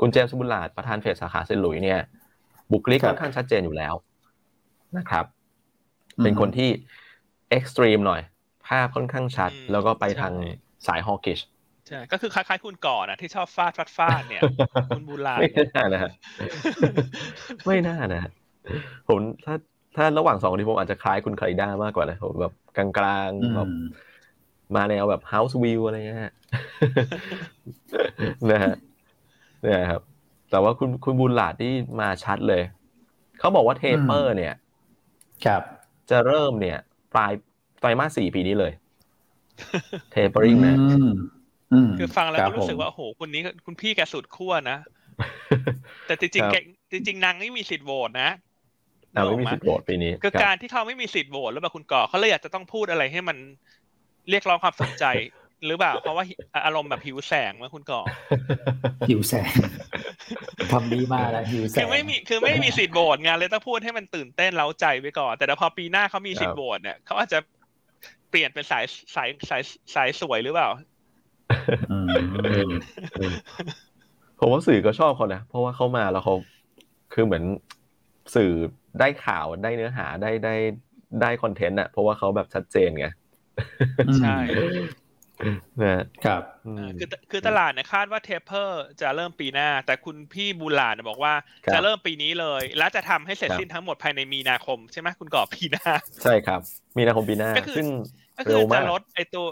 [0.00, 2.00] คุณเจมส์บุลลาร์ดประธานเฟดสาขาเซนต์หลุยส์เนี่ย
[2.72, 3.94] บุคลิกค่อนข้างชัดเจนอยู่แล้ว
[4.98, 5.24] นะครับ
[6.22, 6.68] เป็นคนที่
[7.50, 8.20] extreme หน่อย
[8.66, 10.32] ภาพค่อนข้างชัด แล้วก็ไปทาง
[10.86, 11.40] สาย hawkish
[11.88, 14.42] ใช่ก็คือคล้ายๆคุณก่อนะที่ชอบฟาดฟาดฟาดเนี่ย
[14.96, 16.10] คุณบุลลาร์ดไม่น่านะ
[17.66, 18.22] ไม่น่านะ
[19.08, 19.54] ผมถ้า
[19.96, 22.86] ถ้าระหว่างสองที่ผมอาจจะคล้ายคุณ Clarida มากกว่านะผมแบบกลา
[23.26, 23.70] งๆแบบ
[24.76, 26.18] มาแนวแบบ House View อะไรเงี้ย
[28.50, 28.74] นะฮะ
[29.62, 30.02] เนี่ยครับ
[30.50, 32.62] แต่ว่าคุณคุณบุญหลาดที่มาชัดเลย
[33.38, 34.54] เขาบอกว่าเทเปอร์ เนี่ย
[35.44, 35.62] ครับ
[36.10, 36.78] จะเริ่มเนี่ย
[37.14, 37.32] ปลาย
[37.80, 38.72] ไตรมาสสี่ปีนี้เลย
[40.12, 40.74] เทเปอร์ริงนะ
[41.98, 44.78] คือฟังแล้วก็รู้สึกว่าโอ้โหคนนี้คุณพี่แกสุดขั้วนะ
[46.06, 46.56] แต่จริงๆแก
[46.92, 48.30] จริง ๆนางไม่มีสิทธิ์โหวตนะ
[49.14, 53.36] นางไม่มีสิทธิ์โหวตปีนี้คือการที่เขาไม่มีสิทธิ์โหวตแล้วแบบคุณก่อเขาเลยอยากจะต้องพูดอะไรให้มัน
[54.30, 55.04] เรียกร้องความสนใจ
[55.66, 56.24] หรือเปล่า เพราะว่า
[56.66, 58.00] อารมณ์แบบหิวแสงเมื่อคุณก่อ
[59.08, 59.52] หิวแสง
[60.72, 67.38] ทำดีมากแล้วหิวแสงคือไม่มีคือไม่มีสิทธิ์โหวตงานเลยต้องพูดให้มันตื่นเต้นเล้าใจไว้ก่อน แต่พอปีหน้าเขามีสิทธิ์โหวตเนี่ยเขาอาจจะ
[68.30, 69.62] เปลี่ยนเป็นสายสายสาย
[69.94, 70.68] สายสวยหรือเปล่า
[74.38, 76.34] ผมว่าสื่อก็ชอบเขานะ เพราะว่าเขามาแล้วเขา
[77.14, 77.44] คือเหมือน
[78.34, 78.50] สื่อ
[79.00, 80.54] ได้ข่าวได้เนื้อหาได้ได้
[81.22, 83.06] ได้ content อะเพราะว่าเขาแบบชัดเจนไง
[84.18, 84.36] ใช่
[85.82, 86.42] นะครับ
[87.00, 91.34] คือคือตลาดเนี่ยคาดว่า taper จะเริ่มปีหน้า แต่คุณพี่บุลลาร์ดบอกว่า
[91.74, 95.90] จะเริ่มปีนี้เลย แล้วจะทำให้เสร็จสิ้นทั้งหมดภายในมีนาคม ใช่ไหมคุณก่อปีหน้า
[96.22, 96.60] ใช่ครับ
[96.98, 97.86] มีนาคมปีหน้า ซึ่ง
[98.36, 99.46] ก็คือจะลดไอตัว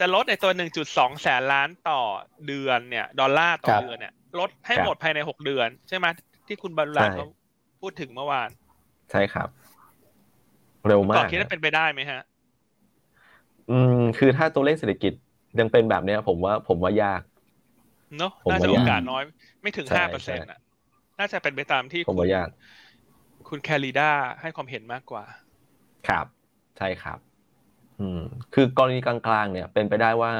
[0.00, 2.00] จะลดไอตัวหนึ่งจุดสองแสนล้านต่อ
[2.46, 6.06] เดือนเนี่ย ดอลลาร์ต่อเดือนเนี่ย ลดให้หมดภายในหกเดือน ใช่ไหม
[6.46, 7.26] ที่คุณบรรลัเขา
[7.80, 8.48] พูดถึงเมื่อวาน
[9.10, 9.48] ใช่ครับ
[10.88, 12.20] เร็วมากคิดว่าเป็นไปได้ไหมฮะ
[13.70, 15.12] อืม คือถ้าตัวเลขเศรษฐกิจ
[15.60, 17.20] ยังเป็นแบบเนี้ย ผมว่าผมว่ายาก
[18.18, 19.22] เนาะน่าจะโอกาสน้อย
[19.62, 20.58] ไม่ถึงห้าเปอร์เซ็นต์อะ
[21.18, 22.48] น่าจะเป็นไปตามที่ผมว่ายาก
[23.48, 25.24] คุณแคริด้าให้ความเห็นมากกว่า
[26.08, 26.26] ครับ
[26.78, 27.18] ใช่ครับ
[28.00, 28.22] อืม
[28.54, 30.32] คือกรณีกลางๆ เนี่ย เป็นไปได้ว่า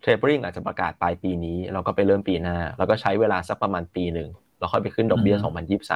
[0.00, 5.36] เทรปริงอาจจะประกาศปลายปีนี้ แล้วก็ไปเริ่มปีหน้า แล้วก็ใช้เวลาสักประมาณปีหนึ่งแล้วค่อยไปขึ้นดอกเบี้ย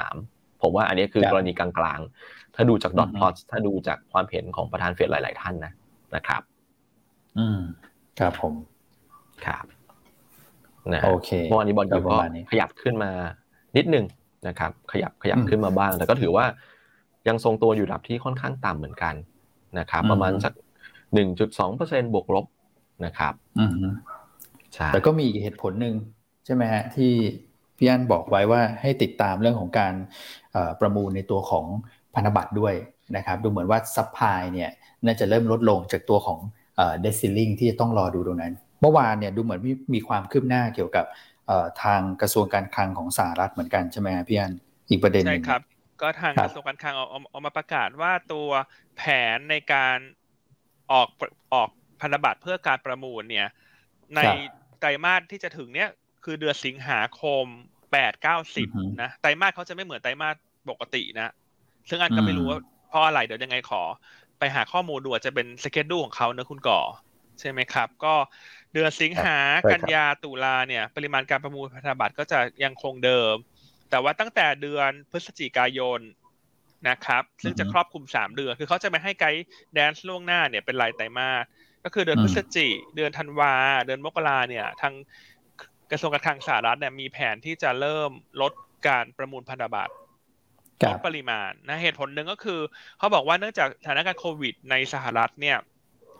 [0.05, 5.73] 2023 ผมว่าอันนี้คือกรณีกลางๆ ถ้าดูจากดอทพลอตถ้าดูจากความเห็นของประธานเฟดหลาย ๆ ท่านนะ
[6.17, 6.43] นะครับ
[7.39, 7.61] อืม
[8.19, 8.55] ครับผม
[9.47, 9.65] ครับ
[10.93, 12.17] นะโอเคเมื่อวานนี้บอลยูก็
[12.51, 13.11] ขยับขึ้นมา
[13.77, 14.05] นิดนึง
[14.49, 16.47] นะครับ ขยับขยับขึ้นมาบ้าง แต่ก็ถือว่า
[17.29, 19.15] ยังทรงตัวอยู่ระดับที่ค่อนข้างต่ำเหมือนกัน
[19.79, 20.53] นะครับ ประมาณสัก
[21.15, 22.47] หนึ่งจุดสองเปอร์เซ็นต์บวกลบ
[23.05, 23.73] นะครับอืม
[24.75, 25.95] ใช่แต่ก็มีเหตุผลหนึ่ง
[26.45, 27.13] ใช่ไหมฮะที่
[27.77, 29.95] พี่อันบอกไว้ว่าให้ติดตามเรื่องของการ
[30.81, 31.67] ประมูลในตัวของ
[32.15, 32.75] พันธบัตรด้วย
[33.17, 34.71] นะครับ ดูเหมือนว่า supply เนี่ย
[35.05, 36.39] น่าจะเริ่มลดลงจากตัวของ
[37.01, 41.07] debt ceiling ที่จะต้องรอดูตรงนั้น เมื่อวานเนี่ยดูเหมือนมีมีความคืบหน้าเกี่ยวกับ
[41.83, 44.53] ทางกระทรวงการคลังของสหรัฐเหมือนกันใช่ไหมพี่อัน
[44.91, 45.63] อีกประเด็นใช่ครับ
[46.03, 48.49] ก็ทางกระทรวงการคลังเอาเอามาประกาศว่าตัว
[48.97, 49.03] แผ
[49.37, 49.97] นในการ
[50.93, 51.09] ออก
[51.55, 51.69] ออก
[52.01, 53.49] พันธบัตรเพื่อการประมูลเนี่ย
[54.17, 54.21] ใน
[54.79, 55.89] ไตรมาสที่จะถึงเนี้ย
[56.25, 57.45] คือเดือนสิงหาคม
[57.93, 58.69] แปดเก้าสิบ
[59.03, 60.37] นะไตรมาสเขาจะไม่เหมือนไตรมาส
[60.71, 61.33] ปกตินะ
[61.89, 63.83] ซึ่งอันก็ไม่รู้ว่าเพราะอะไรเดี๋ยวยังไงขอ
[64.39, 66.81] ไปหาข้อมูลดูอาจจะเป็นสเกจดูของเขาเนะคุณก่อ
[67.41, 68.15] ใช่ไหมครับ ก็
[68.73, 69.39] เดือนสิงหา
[69.73, 73.35] กันยาตุลาเนี่ย ปริมาณการประมูลพันธบัตรก็จะยังคงเดิม
[73.91, 76.01] แต่ว่าตั้งแต่เดือนพฤศจิกายน
[76.89, 81.45] นะครับ ซึ่งจะครอบคลุมสามเดือน คือเขาจะไม่ให้ไกด์แดนซ์ล่วงหน้าเนี่ยเป็นรายไตรมาส
[81.85, 83.55] ก็คือเดือนพฤศจิเดือนธันวา
[83.87, 84.95] เดือนมกราเนี่ย ทาง
[85.91, 88.53] กระทรวงการคลังสหรัฐเนี่ยมีแผนที่จะเริ่มลด
[88.89, 89.95] การประมูลพันธบัตร
[90.87, 92.61] ลดปริมาณนะเหตุผลหนึ่งก็คือ
[92.99, 95.59] เขาบอกว่าเนื่องจากสถานการณ์โควิด ในสหรัฐเนี่ย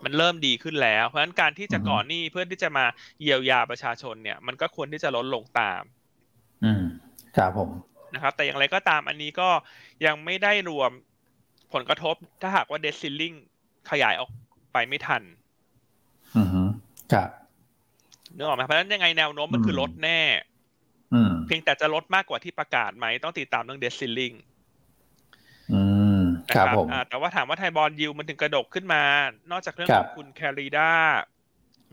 [0.03, 2.85] มันเริ่มดีขึ้นแล้ว เพราะฉะนั้นการที่จะก่อนหนี้เพื่อที่จะมา
[3.21, 5.81] เยียวยาประชาชนเนี่ย มันก็ควรที่จะลดลงตาม
[6.63, 6.83] อืม
[7.37, 7.69] ครับผม
[8.13, 9.49] นะครับ แต่อย่างไรก็ตามอันนี้ก็
[10.05, 10.91] ยังไม่ได้รวม
[11.73, 13.33] ผลกระทบถ้าหากว่าเดซิลลิง
[13.91, 14.29] ขยายออก
[14.73, 15.21] ไปไม่ทัน
[16.37, 16.61] อือฮึ
[17.13, 17.29] ครับ
[18.35, 20.21] นึกออกไหมเพราะฉะนั้นยังไงแนวโน้มมันคือลดแน่
[21.47, 24.31] เพียงแต่จะลดมากกว่าที่ประกาศไหมต้องติดตามเรื่องเดซิลลิง
[26.55, 29.03] ครับผมแต่ว่าถามว่าไทยบอลยูมันถึงกระดกขึ้นมา
[29.51, 30.91] นอกจากเรื่องของคุณแคริด้า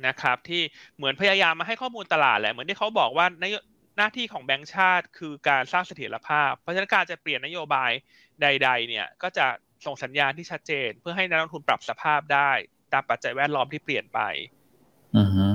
[0.06, 0.62] นะครับที่
[0.96, 3.44] เหมือนพยายามมาให้ข้อมูลตลาดแหละเหมือนที่เขาบอกว่าใน
[3.96, 7.90] หน้าที่ของแบงก์ชาติคือการสร้างเสถียรภาพ เพราะฉะนั้นการจะเปลี่ยนนโยบาย
[8.42, 9.46] ใด ๆ เนี่ยก็จะ
[9.86, 12.50] ส่งสัญญาณที่ชัดเจน เพื่อให้นักลงทุนปรับสภาพได้
[12.92, 14.20] ตามปัจจัยแวดล้อมที่เปลี่ยนไป
[15.16, 15.46] อือฮึ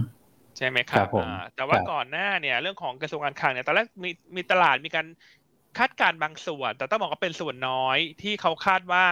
[0.58, 1.08] ใช่ไหมครับ
[1.56, 5.06] แต่ว่าก่อนหน้าเนี่ยเรื่องของกระทรวงการคลังเนี่ยตอนแรกมีมีตลาดมีการ
[5.78, 9.04] คาดการณ์บางส่วน แต่ต้องบอกว่าเป็นส่วนน้อยที่เขาคาดว่า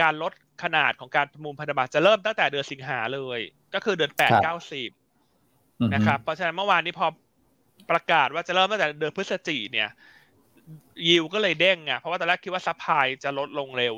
[0.00, 3.40] การลดขนาดของการประมูลพันธบัตรจะเริ่มตั้งแต่เดือนสิงหาเลย
[3.74, 4.90] ก็คือเดือนแปดเก้าสิบ
[5.94, 7.06] นะครับเพราะฉะนั้นเมื่อวานนี้พอ
[7.90, 9.88] ประกาศว่าจะเริ่มตั้งแต่เดือนพฤศจิเนี่ย
[11.08, 13.94] ยิวก็เลยเด้งไงเพราะว่าตอนแรกคิดว่า supply จะลดลงเร็ว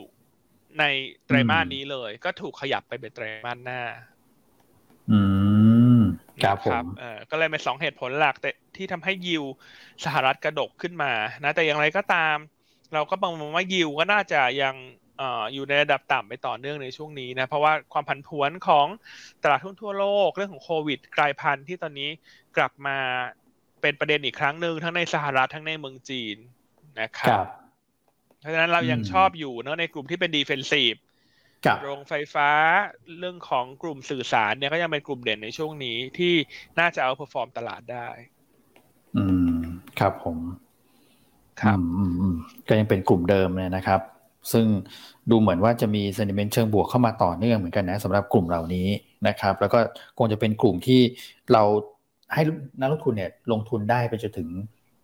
[0.79, 0.85] ใน
[1.27, 3.81] ไตรมาสนี้เลย ก็ถูกขยับไปเป็นไตรมาสหน้า
[5.11, 5.38] อืม
[6.45, 9.45] ครับผมเออก็เลยเป็นสองเหตุผลหลักแต่ที่ทำให้ยิว
[10.05, 11.13] สหรัฐกระดกขึ้นมา
[11.45, 12.37] นะแต่อย่างไรก็ตาม
[12.95, 14.75] เราก็มองว่ายิวก็น่าจะยัง
[15.55, 18.87] อยู่ในระดับต่ำไปต่อเนื่องในช่วงนี้นะเพราะว่าความผันผวนของ
[19.43, 22.11] ตลาดทุนทั่วโลกเรื่องของโควิดกลายพันธุ์ที่ตอนนี้
[22.57, 22.99] กลับมา
[23.81, 26.37] เป็นประเด็นอีกครั้งหนึ่งทั้งในสหรัฐทั้งในเมืองจีน
[27.01, 27.47] นะครับ
[28.41, 30.95] เพราะฉะนั้นเรายังชอบอยู่เนอะในกลุ่มที่เป็นดีเฟนซีฟ
[31.83, 32.51] โรงไฟฟ้า
[33.19, 36.35] เรื่องของกลุ่มสื่อสารเนี่ยก็ยังเป็นกลุ่มเด่นในช่วงนี้ที่
[36.79, 38.09] น่าจะ outperform ตลาดได้
[39.17, 39.59] อืม
[40.01, 40.39] ครับผม
[41.61, 41.79] ครับ
[42.69, 44.01] ก็ยังเป็นกลุ่มเดิมเลยนะครับ
[44.53, 44.67] ซึ่ง
[45.31, 48.89] ดูเหมือนว่าจะมี sentiment เชิงบวกเข้ามาต่อเนื่องเหมือนกันนะสำหรับกลุ่มเหล่านี้
[49.29, 49.79] นะครับ แล้วก็
[50.19, 51.01] คงจะเป็นกลุ่มที่
[51.53, 51.63] เรา
[52.35, 52.43] ให้
[52.81, 54.49] นักลงทุนเนี่ยลงทุนได้ไปจนถึง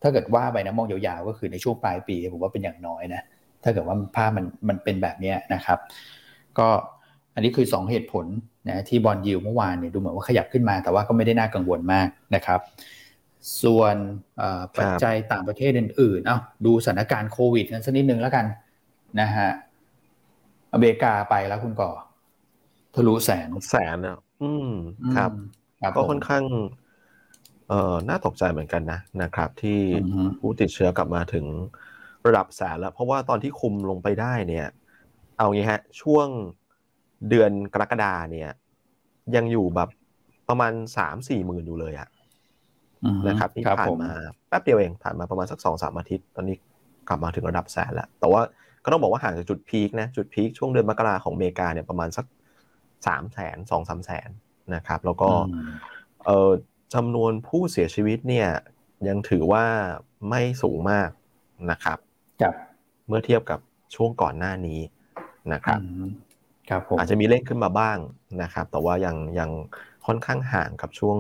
[0.03, 3.23] ถ้าเกิดว่าไปนะมองยาวๆ ก็คือในช่วงปลายปีผมว่าเป็นอย่างน้อยนะ
[3.63, 5.79] ถ้าเกิดว่าภาพมันมันเป็นแบบนี้นะครับ
[6.59, 6.69] ก็
[7.35, 8.27] อันนี้คือ 2 เหตุผล
[8.69, 12.61] นะที่บอลยิวเมื่อวานเนี่ยดูเหมือนว่าขยับขึ้นมา แต่ว่าก็ไม่ได้น่ากังวลมากนะครับ
[13.63, 13.97] ส่วน
[14.79, 18.47] ปัจจัยต่างประเทศอื่นๆ เอาดูสถานการณ์โควิดกันสักนิดนึงแล้วกัน
[19.21, 19.51] นะฮะ
[20.73, 21.91] อเมริกาไปแล้วคุณก่อ
[22.95, 24.71] ทะลุแสนแสนอะอืม
[25.17, 25.31] ครับ
[25.97, 26.45] ก็ค่อนข้าง
[27.69, 29.79] เอ่อน่าตกใจเหมือนกันนะนะครับ ที่
[30.39, 31.47] ผู้ติดเชื้อกลับมาถึง
[32.27, 34.69] ระดับแสนแล้ว เพราะว่าตอนที่คุมลงไปได้เนี่ย
[35.37, 36.29] เอางี้ฮะ ช่วง
[37.29, 38.51] เดือนกรกฎาเนี่ย
[39.37, 39.89] ยังอยู่แบบ
[40.49, 42.09] ประมาณสามสี่หมื่นอยู่เลยอะ
[43.29, 44.11] นะครับที่ผ่านมา
[44.49, 46.57] แป๊บเดียวเองผ่านมาประมาณสักสองสามอาทิตย์ ตอนนี้
[47.09, 48.41] กลับมาถึงระดับแสนแล้ว แต่ว่า
[48.85, 52.27] ก็ต้องบอกว่าห่างจากจุดพีคนะจุดพีคช่วงเดือนมกราของอเมริกาเนี่ยประมาณสัก
[53.07, 54.29] สามแสนสองสามแสน
[54.75, 55.31] นะครับ แล้วก็
[56.25, 56.51] เอ่อ
[56.95, 58.49] จำนวนผู้เสียชีวิตเนี่ย
[59.09, 59.65] ยังถือว่า
[60.29, 61.11] ไม่สูงมาก
[61.71, 61.99] นะครับ
[63.09, 63.61] เมื่อเทียบกับ
[63.95, 64.81] ช่วงก่อนหน้านี้
[65.53, 65.81] นะครับ
[66.69, 67.99] ครับผมอาจจะมีเล่นขึ้นมาบ้าง
[68.43, 69.51] นะครับ แต่ว่ายังยัง
[70.07, 71.19] ค่อนข้างห่างกับช่วง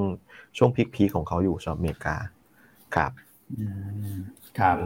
[0.58, 2.16] ช่วงพีคพีของเขาอยู่สำหรับอเมริกา
[2.94, 3.12] ครับ
[4.58, 4.76] ครับ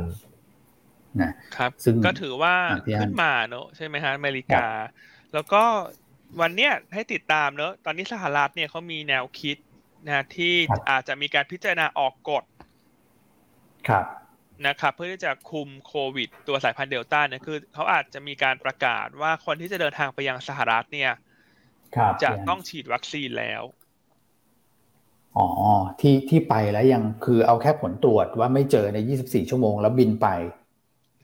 [1.20, 2.54] นะครับซึ่งก็ถือว่า
[3.00, 4.66] ขึ้นมาเนอะใช่ไหมฮะอเมริกา
[5.32, 5.62] แล้วก็
[6.40, 9.56] วันเนี้ยให้ติดตามเนอะตอนนี้สหรัฐเนี่ยเขามีแนวคิด
[10.06, 10.54] นะที่
[10.90, 12.44] อาจจะมีการพิจารณาออกกฎ
[13.88, 14.04] ครับ
[14.66, 21.12] นะครับเพื่อที่จะคุมโควิด ตัวสายพันธุ์เดลต้าเนี่ยคือเขาอาจจะมีการประกาศว่าคนที่จะเดินทางไปยังสหรัฐเนี่ย
[22.22, 23.62] จะต้องฉีดวัคซีนแล้ว
[25.36, 25.48] อ๋อ
[26.00, 30.28] ที่ที่ไปแล้วยังคือเอาแค่ผลตรวจว่าไม่เจอใน 24 ชั่วโมงแล้วบินไป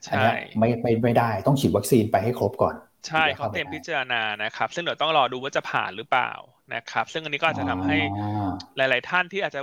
[0.05, 0.25] ใช่
[0.59, 2.75] ไม่ไม่ไม่ได้ต้องฉีดวัคซีนไปให้ครบก่อน
[3.07, 6.31] ใช่เขาเตรียมพิจารณานะครับ ซึ่งเดี๋ยวต้องรอดูว่าจะผ่านหรือเปล่า
[6.75, 7.97] นะครับ ซึ่งอันนี้ก็จะทำให้
[8.77, 9.61] หลาย ๆ ท่านที่อาจจะ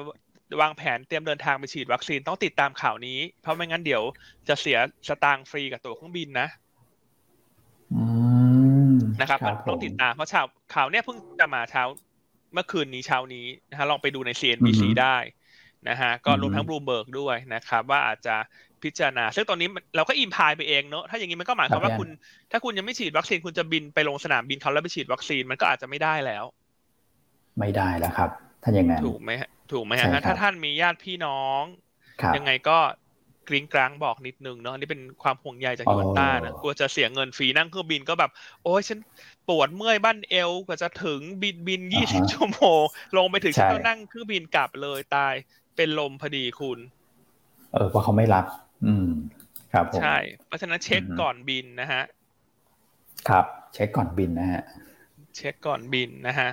[0.61, 4.03] วางแผนเตรียมเดินทางไปฉีดวัคซีนต้องติดตามข่าวนี้ เพราะไม่งั้นเดี๋ยว
[4.49, 6.49] จะเสียสตางค์ฟรีกับตั๋วเครื่องบินนะ
[9.21, 9.39] นะครับ
[9.69, 11.83] ต้องติดตามเพราะชาวข่าวเนี้ยเพิ่งจะมาเช้า
[12.55, 15.17] เมื่อคืนนี้เช้านี้นะฮะลองไปดูใน CNBC ได้
[15.89, 18.37] นะฮะก็รวมทั้งบลูเบิร์กด้วยนะครับ ว่าอาจจะ
[18.83, 22.09] พิจารณา ซึ่งตอนนี้เราก็ imply ไปเองเนอะถ้าอย่างนี้มันก็หมายความว่าคุณ
[22.51, 26.45] ถ้าคุณยังไม่ฉีดวัคซีนคุณจะบินไปลงสนามบินเขาแล้วไปฉีดวัคซีนมันก็อาจจะไม่ได้แล้ว
[27.59, 28.31] ไม่ได้แล้วครับ
[28.63, 29.31] ถ้าอย่างนั้นถูกไหม
[29.73, 31.63] ถูกไหมฮะ ถ้าท่านมีญาติพี่น้อง
[32.37, 32.79] ยังไงก็
[33.49, 38.31] กริ๊งกร๊างบอกนิดนึงเนาะนี่เป็นความห่วงใยจาก Yuanta นะกลัวจะเสียเงินฟรีนั่งเครื่องบินก็แบบ
[38.65, 38.99] โอ้ยฉัน
[39.49, 42.83] ปวดเมื่อยบั้นเอวกว่าจะถึงบินบินยี่สิบชั่วโมง
[43.17, 45.35] ลงไปถึงฉันต้องนั่งเครื่องบินกลับเลยตาย
[45.77, 46.79] เป็นลมพอดีคุณ
[47.73, 48.45] เออเพราะเขาไม่รับ
[48.87, 49.07] อืม
[49.73, 52.03] ครับใช่ เพราะฉะนั้นเช็คก่อนบินนะฮะ
[53.29, 54.63] ครับ เช็คก่อนบินนะฮะ
[55.37, 56.49] เช็คก่อนบินนะฮะ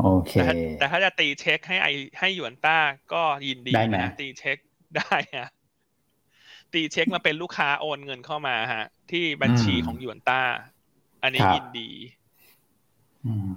[0.00, 0.32] โอเค
[0.80, 2.78] แต่ถ้าจะตีเช็คให้ไอให้หยวนต้า
[3.12, 4.58] ก็ยินดีนะตีเช็ค
[4.96, 5.50] ได้ฮะ
[6.72, 10.40] ตีเช็คมาเป็นลูกค้าโอนเงินเข้ามาฮะ ที่บัญชีของยวนต้า
[11.22, 11.90] อันนี้ยินดี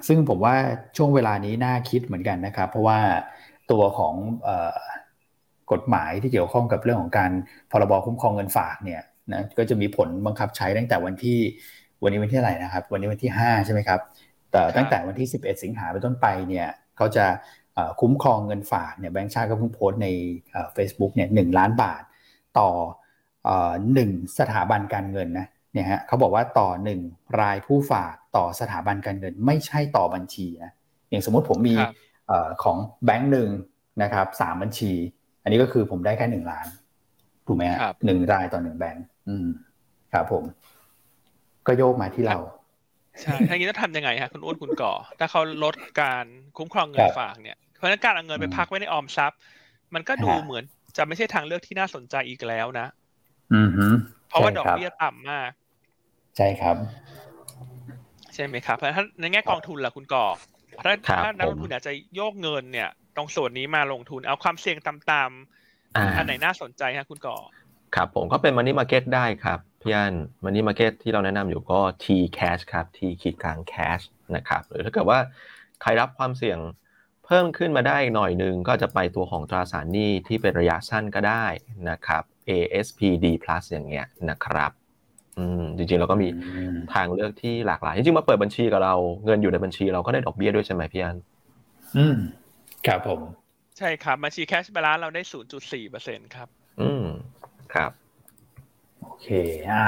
[0.07, 0.55] ซึ่งผมว่า
[0.97, 2.99] ช่วงเวลานี้น่าคิดเหมือนกันนะครับ เพราะว่า
[3.71, 4.13] ตัวของ
[5.71, 7.31] กฎหมายที่เกี่ยวข้องกับเรื่องของการ
[7.71, 9.01] พรบคุ้มครองเงินฝากเนี่ย
[9.33, 11.39] นะก็จะมีผลบังคับใช้ตั้งแต่วันที่
[12.03, 13.99] วันนี้วันที่อะไรนะครับ วันนี้วันที่5ใช่ไหมครับ
[14.57, 16.67] แต่ตั้งแต่วันที่ 11 สิงหาเป็นต้นไปเนี่ย
[16.97, 17.25] เขาจะ
[18.01, 20.07] คุ้มครองเงินฝากเนี่ยแบงก์ชาติก็เพิ่งโพสต์ใน
[20.73, 22.03] เฟซบุ๊กเนี่ยหนึ่งล้านบาท
[22.59, 22.69] ต่อ
[23.93, 27.01] หนึ่งสถาบันการเงินนะเนี่ยฮะเขาบอกว่าต่อหนึ่ง
[27.41, 30.71] รายผู้ฝากต่อสถาบันการเงิน ไม่ใช่ต่อบัญชีนะ
[31.09, 31.75] อย่างสมมติผมมี
[32.63, 33.49] ของแบงค์หนึ่ง
[34.03, 34.93] นะครับสามบัญชี
[35.43, 36.67] อันนี้ก็คือผมได้แค่หนึ่งล้าน
[37.47, 39.47] ถูกไหมครับหนึ่งรายต่อหนึ่งแบงค์อืม
[40.13, 40.43] ครับผม
[41.67, 42.37] ก็โยกมาที่เรา
[43.21, 46.25] ใช่ทางนี้ต้องทำยังไงฮะคุณอ้วนคุณก่อ ถ้าเขาลดการ
[46.57, 49.39] คุ้มครองเงินฝากเนี่ย เพราะฉะนั้นการเอาเงินไปพักไว้ในออมทรัพย์
[49.93, 50.63] มันก็ดูเหมือน
[50.97, 52.87] จะไม่ใช่ทางเลือกที่น่าสนใจอีกแล้วนะ
[53.53, 53.85] อือฮึ
[54.29, 55.49] เพราะว่าดอกเบี้ยต่ำมาก
[56.37, 56.75] ใช่ครับ
[58.33, 60.25] ใช่ไหมครับ เพราะถ้าในแง่กองทุนล่ะคุณก่อ
[60.83, 67.37] ถ้าถ้านักลงทุนอยากจะโยกเงินเนี่ย ตรงส่วนนี้มาลงทุนเอาความเสี่ยงต่ำๆอันไหนน่าสนใจฮะคุณก่อ
[67.95, 70.13] ครับผมก็เป็นมันนี่มาเก็ตได้ครับพี่อัน
[70.43, 72.05] มันนี่มาเก็ตที่เราแนะนำอยู่ก็ T
[72.37, 74.03] cash ครับ T ขีดกลาง cash
[74.35, 75.19] นะครับ หรือถ้าเกิดว่า
[75.81, 76.59] ใครรับความเสี่ยง
[77.25, 81.45] เพิ่มขึ้นมาได้หน่อยหนึ่งก็จะไปตัวของตราสารหนี้ที่เป็นระยะสั้นก็ได้
[81.89, 84.71] นะครับ ASPD plus อย่างเงี้ยนะครับ
[85.37, 86.27] อืมจริงๆเราก็มี
[86.93, 91.17] ทางเลือกที่หลากหลาย จริงๆมาเปิดบัญชีกับเราเงินอยู่ในบัญชีเราก็ได้ดอกเบี้ยด้วยใช่ไหมพี่อัน
[91.97, 92.17] อืม
[92.87, 93.21] ครับผม
[93.77, 96.47] ใช่ครับบัญชีแคชบาลานเราได้ศูนย์จุดสี่เปอร์เซ็นครับ
[96.81, 97.05] อืม
[97.73, 98.06] ครับโอ
[99.21, 99.27] เค
[99.69, 99.83] อะ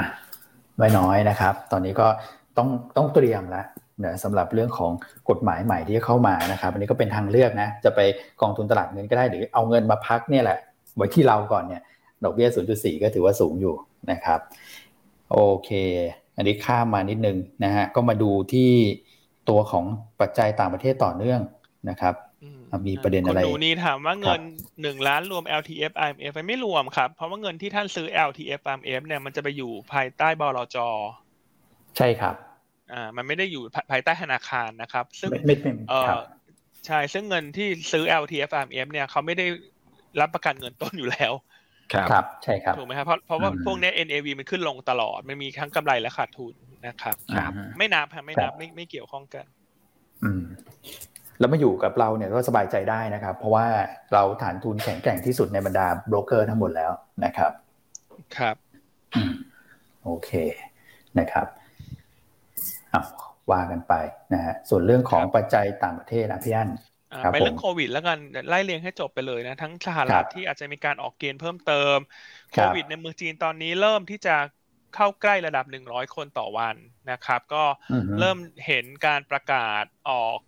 [0.78, 2.08] ไม่น้อยนะครับ ตอนนี้ก็
[2.56, 3.66] ต้องต้องเตรียมแล้ว
[4.04, 4.92] นะสำหรับเรื่องของ
[5.30, 8.00] กฎหมายใหม่ที่เข้ามานะครับอันนี้ก็เป็นทางเลือกนะ จะไป
[8.40, 10.58] กองทุนตลาดเงินก็ได้หรือเอาเงินมาพักเนี่ยแหละ
[10.96, 11.82] ไว้ที่เราก่อนเนี่ย
[12.24, 13.74] ดอกเบี้ย 0.4 ก็ถือว่าสูงอยู่
[14.10, 14.40] นะครับ
[15.32, 15.70] โอเค
[16.36, 18.70] อันนี้ข้ามมานิดนึงนะฮะ ก็มาดูที่
[19.48, 19.84] ตัวของ
[20.20, 21.40] ปัจจัยต่างประเทศต่อเนื่อง
[21.90, 22.14] นะครับ
[22.88, 24.40] มีประเด็นอะไรคุณดูนี่ถามว่าเงิน
[24.82, 30.76] หนึ่งล้านรวม LTF IMF ไม่รวมครับ เพราะว่าเงินที่ท่านซื้อ LTF IMF เนี่ยมันจะไปอยู่ภายใต้บลจ
[31.96, 32.34] ใช่ครับ
[32.92, 35.30] อ่ามันไม่ได้อยู่ภายใต้ธนาคารนะครับ ซึ่ง
[35.90, 36.04] เออ
[36.86, 39.46] ใช่ซึ่งเงินที่ซื้อ LTF RMF เนี่ยเขาไม่ได้
[40.20, 41.32] รับประกันเงินต้นอยู่แล้ว
[41.94, 46.54] ครับใช่ครับถูกไหมครับเพราะเพราะว่าพวกนี้ NAV มันขึ้นลงตลอดมันมีทั้งกำไรและขาดทุน
[46.86, 47.16] นะครับ
[47.78, 49.44] ไม่นับครับไม่นับไม่ไม่เกี่ยวข้องกัน
[50.24, 50.42] อืม
[51.40, 53.66] แล้วมาอยู่กับเราเนี่ยก็สบายใจได้นะครับ เพราะว่า
[54.12, 56.92] เราฐานทุนแข็งแกร่งที่สุดในบรรดาโบรกเกอร์ทั้งหมดแล้ว
[57.24, 57.52] นะครับ
[58.36, 58.56] ครับ
[60.04, 60.30] โอเค
[61.18, 61.46] นะครับ
[63.50, 63.94] ว่ากันไป
[64.34, 66.70] นะฮะส่วนเรื่องของปัจจัยต่างประเทศนะพี่อั้น
[67.32, 71.96] ไปเรื่องโควิดแล้วกันไล่เรียงให้จบไปเลยนะ ทั้งสหรัฐที่อาจจะมีการออกเกณฑ์เพิ่มเติม
[72.52, 74.36] โควิดในเมืองจีนตอนนี้เริ่มที่จะ
[74.96, 76.76] เข้าใกล้ระดับหนึ่งร้อยคนต่อวัน
[77.10, 77.64] นะครับ ก็
[78.18, 80.38] เริ่มเห็นการประกาศออก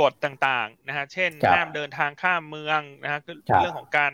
[0.00, 3.20] กฎต่างๆนะฮะเช่นห้ามเดินทางข้ามเมืองนะฮะ
[3.60, 4.10] เรื่องของการ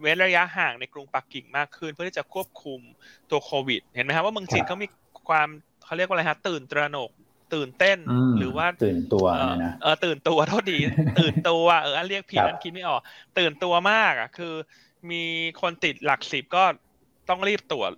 [0.00, 2.80] เว้นระยะห่างในกรุงปักกิ่งมากขึ้น เพื่อที่จะควบคุม
[3.30, 4.88] ตัวโควิด เห็นไหมครับว่าเมืองจีนเขามี
[5.28, 5.48] ความ
[5.84, 7.10] เขาเรียกว่าอะไรฮะตื่นตระหนก
[7.54, 7.98] ตื่นเต้น
[8.38, 9.26] หรือว่าตื่นตัว
[9.64, 10.78] นะเออตื่นตัวเท่าดี
[11.20, 13.00] ตื่นตัวเอออันเรียกผิดอันคิดไม่ออก
[13.38, 14.54] ตื่นตัวมากอะคือ
[15.10, 15.22] มี
[15.60, 16.64] คนติดหลักสิบก็
[17.28, 17.90] ต้องรีบตรวจ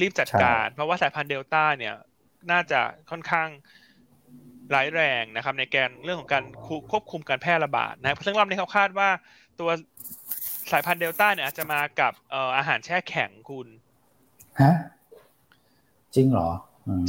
[0.00, 1.94] รีบจัดการ เพราะว่าสายพันธุ์เดลต้าเนี่ย
[2.50, 3.48] น่าจะค่อนข้าง
[4.74, 6.44] ร้ายแรงนะครับ ในแกนเรื่องของการ
[6.90, 9.08] ควบคุมการแพร่ระบาดนะซึ่งรอบนี้เขาคาดว่า
[9.60, 9.70] ตัว
[10.72, 13.66] สายพันธุ์เดลต้าเนี่ยอาจจะมากับเอ่ออาหารแช่แข็งคุณ
[14.60, 14.74] ฮะ
[16.14, 16.50] จริงเหรอ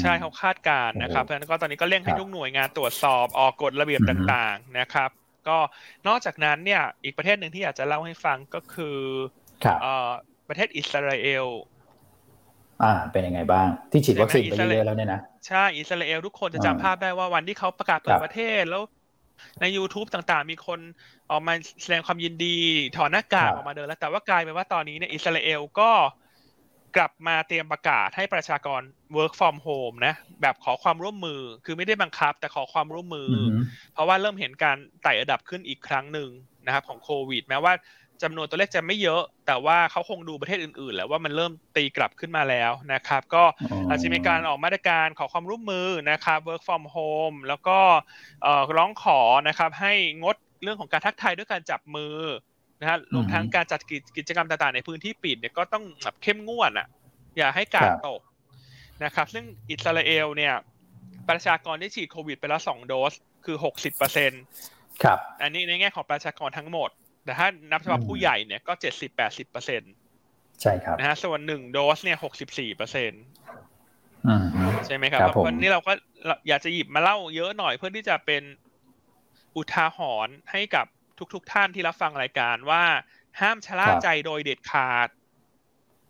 [0.02, 5.10] ใช่เขาคาดการนะครับเพราะฉะนั้นก็ตอนนี้ก็เร่งให้ทุกหน่วยงานตรวจสอบออกกฎระเบียบต่างๆนะครับ
[5.47, 5.58] ก็
[6.08, 8.97] นอกจากนั้นเนี่ย อีกประเทศหนึ่งที่อยากจะเล่าให้ฟังก็คือ
[10.47, 11.45] ประเทศอิสราเอล
[12.83, 18.83] อ่า เป็นยังไงบ้าง ที่ฉีดวัคซีนไปเยอะแล้วเนี่ยนะ ใช่ อิสราเอลทุกคนจะจำภาพได้ว่าวันที่เขาประกาศเปิดประเทศแล้ว
[19.61, 20.79] ใน YouTube ต่างๆ มีคน
[21.31, 22.57] ออกมาแสดงความยินดี
[22.95, 25.91] ถอดหน้ากากออกมาเดินแล้ว แต่ว่ากลายเป็นว่าตอนนี้เนี่ยอิสราเอลก็
[26.97, 28.81] กลับมาเตรียมประกาศให้ประชากร
[29.17, 33.31] work from home นะ แบบขอความร่วมมือคือไม่ได้บังคับ แต่ขอความร่วมมือ
[33.93, 36.29] เพราะว่าเริ่มเห็นการไต่ระดับขึ้นอีกครั้งหนึ่ง
[36.65, 37.73] นะครับ ของโควิด แม้ว่า
[38.23, 43.43] จำนวนตัวเลขจะไม่เยอะ แต่ว่าเขาคงดูประเทศอื่นๆ แล้วว่ามันเริ่มตีกลับขึ้นมาแล้วนะครับ ก็
[43.89, 47.77] อาจจะมีการออกมาตรการขอความร่วมมือนะครับ work from home แล้วก็
[48.77, 52.15] ร้องขอนะครับให้งดเรื่องของการทักทายด้วยการจับมือ
[52.79, 53.79] นะฮะรวมทั้งการจัด
[54.17, 56.88] กิจกรรมต่างๆ ในพื้นที่ปิดเนี่ยก็ต้องแบบเข้มงวดอะ
[57.38, 58.21] อย่าให้กาดตก
[59.03, 60.53] นะครับ ซึ่งอิสราเอลเนี่ย
[61.29, 63.13] ประชากรได้ฉีดโควิดไปแล้วสองโดส
[63.45, 64.31] คือหกสิบเปอร์เซ็น
[65.03, 66.89] ครับ อันนี้ในแง่ของประชากรทั้งหมด
[67.23, 69.81] แต่ถ้านับเฉพาะผู้ใหญ่เนี่ยก็เจ็ดสิบแปดสิบเปอร์เซ็น
[70.62, 73.12] ใช่ครับนะฮะส่วนหนึ่งโดสเนี่ยหกสิบสี่เปอร์เซ็น
[74.86, 75.93] ใช่ไหมครับเพราะวันนี้เราก็
[76.47, 78.43] อยากจะหยิบมาเล่าเยอะหน่อยเพื่อที่จะเป็น
[79.55, 80.86] อุทาหรณ์ให้กับ
[81.34, 82.84] ทุกๆทท่านที่รับฟังรายการว่า
[83.39, 85.10] ห้ามชะล่าใจโดยเด็ดขาด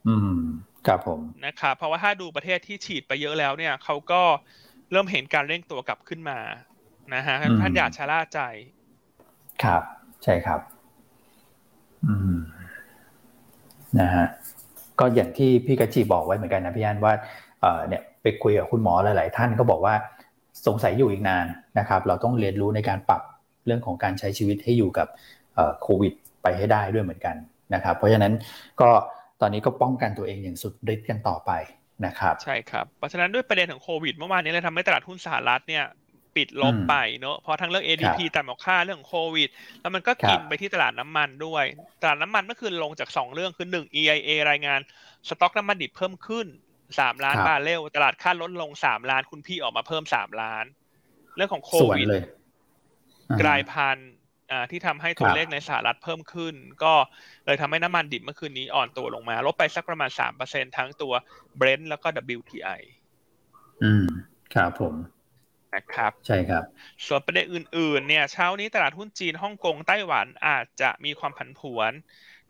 [0.08, 0.40] อืม
[0.88, 4.22] ครับผมนะครับเพราะว่าถ้าดูประเทศที่ฉีดไปเยอะแล้วเนี่ยเขาก็
[4.92, 6.40] เริ่มเห็นการเร่งตัวกลับขึ้นมา
[7.14, 8.40] นะฮะท่านอย่าชะล่าใจ
[9.64, 9.84] ครับ
[10.24, 10.81] ใช่ครับอืม
[14.02, 14.26] นะฮะ
[15.00, 17.14] ก็อย่างที่พี่กะจีบอกไว้เหมือนกันนะพี่อันว่า
[17.62, 19.96] เออเนี่ยไปคุยกับคุณหมอหลาย ๆ ท่านก็บอกว่า
[20.68, 21.46] สงสัยอยู่อีกนาน
[21.80, 23.22] นะครับ เราต้องเรียนรู้ในการปรับ
[23.66, 25.08] เรื่องของการใช้ชีวิตให้อยู่กับ
[25.82, 27.36] โควิด ไปให้ได้ด้วยเหมือนกัน
[27.74, 28.34] นะครับ เพราะฉะนั้น
[28.82, 28.90] ก็
[29.42, 31.52] ตอนนี้ก็ป้องกันตัวเองอย่างสุดฤทธิ์กันต่อไป
[32.06, 35.86] นะครับ ใช่ครับ เพราะฉะนั้นด้วยประเด็นของโควิดเมื่อวานนี้เลยทำให้ตลาดหุ้นสหรัฐเนี่ย
[36.36, 39.50] ปิดลบไปเนอะเพราะทั้งเรื่อง ADP ต่ำกว่าค่าเรื่องโควิด
[39.82, 41.66] แล้วมันก็กินไปที่ตลาดน้ำมันด้วย
[42.02, 44.80] ตลาดน้ำมันเมื่อคืนลงจาก 2 เรื่องคือ 1 EIA รายงาน
[45.28, 46.48] สต็อกน้ำมันดิบเพิ่มขึ้น
[46.86, 50.66] 3 ล้านบาร์เรลตลาดค่าลดลง 3 ล้านคุณพี่ออกมาเพิ่ม 3 ล้าน
[51.36, 52.08] เรื่องของโควิด
[53.42, 54.12] กลายพันธุ์
[54.72, 56.94] ที่ทำให้ตัวเลขในสหรัฐเพิ่มขึ้น ก็
[57.46, 61.14] เลยทำให้น้ำมันดิบเมื่อคืนนี้อ่อนตัวลงมา ลบไปสักประมาณสามเปอร์เซ็นทั้งตัว
[61.60, 62.82] Brent แล้วก็ WTI
[63.84, 64.06] อืม
[64.54, 64.96] ครับผม
[65.76, 66.64] นะครับใช่ครับ
[67.06, 71.92] ส่วนประเด็นอื่นๆเนี่ยเช้านี้ตลาดหุ้นจีนฮ่องกงไต้หวันอาจจะมีความผันผวน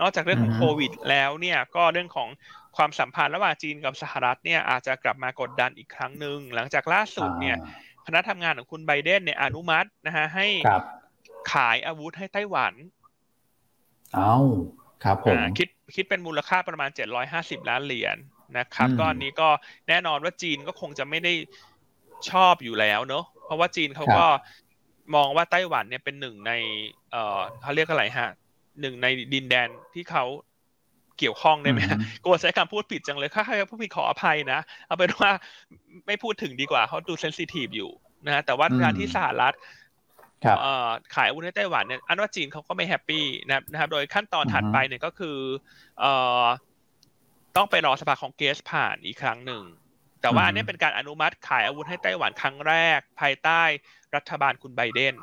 [0.02, 2.30] นอกจากเรื่องของโควิด แล้วเนี่ยก็เรื่องของ
[2.78, 7.58] ความสัมพันธ์ระหว่างจีนกับสหรัฐเนี่ยอาจจะกลับมากดดันอีกครั้งหนึ่งหลังจากล่าสุดเนี่ย
[8.06, 10.48] คณะทำงานของคุณไบเดนเนี่ยอนุมัตินะฮะให้
[11.54, 12.74] ขายอาวุธให้ไต้หวัน
[14.16, 14.36] เอา
[15.04, 18.18] ครับผมคิดคิดเป็นมูลค่าประมาณเจ็ดร้อยห้าสิบล้านเหรียญ
[18.58, 19.50] นะครับก้อนนี้ก็
[19.90, 21.34] แน่นอนว่าจีนก็คงจะไม่ได้
[22.30, 24.26] ชอบอยู่แล้วเนอะเพราะว่าจีนเขาก็
[25.16, 26.52] มองว่าไต้หวันเนี่ยเป็นหนึ่งใน
[27.12, 28.30] เอ่อเขาเรียกอะไรฮะ
[28.82, 30.26] หนึ่งในดินแดนที่เขา
[31.20, 31.82] เกี่ยวข้องได้ไหม
[32.24, 35.32] กลัวใช้คำพูดผิดจังเลยถ้าใครพูดผิดขออภัยนะ เอาเป็นว่า
[36.08, 37.92] ไม่พูดถึงดีกว่าเขาดูเซนซิทีฟอยู่
[38.26, 39.54] นะแต่ว่าการที่สหรัฐ
[41.16, 43.26] ขายอาวุธให้ไต้หวันเนี่ยอันว่าจีนเขาก็ไม่แฮปปี้
[43.72, 45.38] นะครับ โดยขั้นตอนถัดไปเนี่ยก็คือ
[47.56, 49.64] ต้องไปรอสภาของเกสผ่านอีกครั้งหนึ่ง
[50.22, 53.62] แต่ว่าอันนี้เป็นการอนุมัติขายอาวุธให้ไต้หวันครั้งแรก ภายใต้
[54.16, 55.14] รัฐบาลคุณไบเดน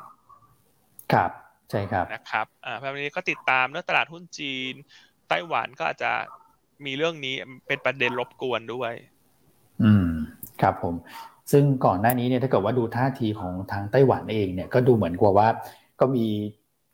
[1.13, 1.31] ครับ
[1.69, 4.73] ใช่ครับ นะครับ อ่าเพราะนี้ก็ติดตามเรื่องตลาดหุ้นจีน
[5.29, 6.11] ไต้หวันก็อาจจะ
[6.85, 7.35] มีเรื่องนี้
[7.67, 8.93] เป็นประเด็นรบกวนด้วย
[9.83, 10.07] อืม
[10.61, 10.95] ครับผม
[11.51, 15.49] ซึ่งก่อนหน้านี้เนี่ยถ้าเกิดว่าดูท่าทีของทางไต้หวันเองเนี่ยก็ดูเหมือนกับว่า
[15.99, 16.27] ก็มี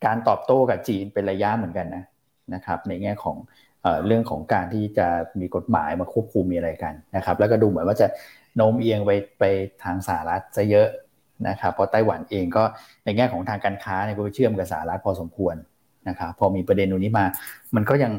[0.06, 2.04] การตอบโต้กับจีนเป็นระยะเหมือนกันนะ
[2.54, 3.38] นะครับในแง่ของ
[4.06, 5.08] เรื่องของการที่จะ
[5.40, 8.08] มีกฎหมายมาควบคุมมีอะไรกันนะครับแล้วก็ดูเหมือนว่าจะ
[8.56, 9.44] โน้มเอียงไปไป
[9.84, 10.88] ทางสหรัฐจะเยอะ
[11.48, 12.64] นะครับเพราะไต้หวันเองก็
[13.06, 15.56] ในแง่ของทางการค้าเนี่ยก็เชื่อมกับสหรัฐพอสมควร
[16.10, 17.26] นะครับพอมีประเด็นตรงนี้มา
[17.76, 18.14] มันก็ยัง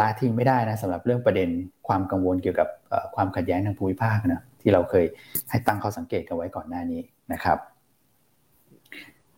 [0.00, 1.48] ละทิ้งไม่ได้นะสำหรับเรื่องประเด็น
[1.88, 2.68] ความกังวลเกี่ยวกับ
[3.14, 5.04] ความขัดแย้งทางภูมิภาคนะที่เราเคย
[5.50, 7.00] ให้ตั้งข้อสังเกตกันไว้ก่อนหน้านี้
[7.32, 7.58] นะครับ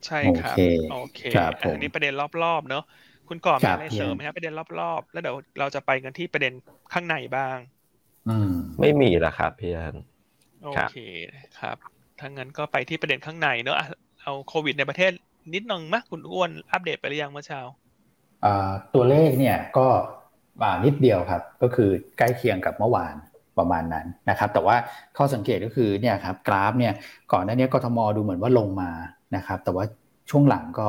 [0.06, 0.54] ใช่ครับ
[0.92, 1.20] โอเค
[1.72, 2.84] อันนี้ประเด็นรอบๆเนอะ
[3.28, 6.52] คุณก่อมีอะไรเสริมไหมครับประเด็นรอบๆ แล้วเดี๋ยวเราจะไปกันที่ประเด็น
[6.92, 7.56] ข้างในบ้าง
[8.28, 9.96] อืม ไม่มีละครับพี่อัน
[10.64, 10.96] โอเค
[11.60, 11.76] ครับ
[12.20, 13.76] ถ้างั้นก็ไปที่ประเด็นข้างในเนอะ
[14.22, 15.12] เอาโควิดในประเทศ
[15.54, 17.60] นิดนึงมากคุณอ้วนอัปเดตไปหรือยังเมื่อเช้า
[18.94, 19.86] ตัวเลขเนี่ยก็
[20.84, 23.14] นิดเดียวครับ ก็คือใกล้เคียงกับเมื่อวาน
[23.58, 24.76] ประมาณนั้นนะครับ แต่ว่า
[25.16, 26.92] ข้อสังเกตก็คือเนี่ยครับกราฟเนี่ย
[27.32, 28.90] ก่อนหน้านี้กทมดูเหมือนว่าลงมา
[29.36, 29.84] นะครับ แต่ว่า
[30.30, 30.88] ช่วงหลังก็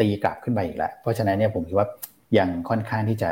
[0.00, 1.88] ตีกลับขึ้นไปอีกแล้วเพราะฉะนั้นเนี่ยผมคิดว่า
[2.38, 3.30] ยังค่อนข้างที่จะ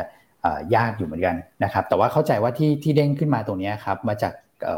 [0.75, 4.33] ยากอยู่เหมือนกันนะครับ แต่ว่าเข้าใจว่าที่ที่เด้งขึ้นมาตรงนี้ครับมาจาก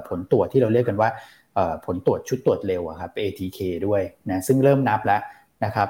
[0.09, 1.09] ผลตรวจที่เราเรียกกันว่า
[1.85, 5.21] ผลตรวจชุดตรวจเร็วครับ ATK ด้วยนะซึ่งเริ่มนับแล้ว
[5.65, 5.89] นะครับ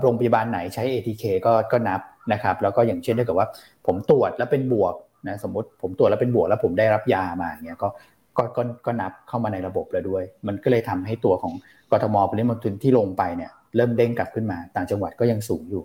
[0.00, 2.00] โรงพยาบาลไหนใช้ ATK ก็ก็นับ
[2.32, 3.48] นะครับ แล้วก็อย่างเช่นถ้าเกิดว่า
[3.86, 4.94] ผมตรวจแล้วเป็นบวก
[5.28, 7.88] นะสมมติผมตรวจแล้วเป็นบวกแล้วผมได้รับยามาเงี้ยก็
[8.36, 11.52] ก็ก็ก็นับเข้ามาในระบบแล้วด้วย มันก็เลยทำให้ตัวของ
[11.92, 15.82] กทมปริมณฑลที่ลงไปเนี่ย เริ่มเด้งกลับขึ้นมา ต่างจังหวัดก็ยังสูงอยู่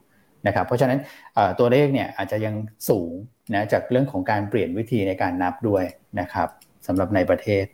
[0.48, 1.00] นะครับ เพราะฉะนั้น
[1.60, 2.56] ตัวเลขเนี่ยอาจจะยัง
[2.90, 3.12] สูง
[3.54, 5.84] นะจากเรื่องของการเปลี่ยนวิธีในการนับด้วย
[6.20, 6.48] นะครับ
[6.88, 7.66] สำหรับในประเทศ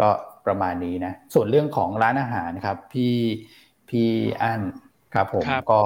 [0.00, 0.08] ก็
[0.46, 3.14] ประมาณนี้นะ ส่วนเรื่องของร้านอาหารครับพี่
[3.88, 4.08] พี่
[4.42, 4.60] อัน
[5.14, 5.80] ครับผมก็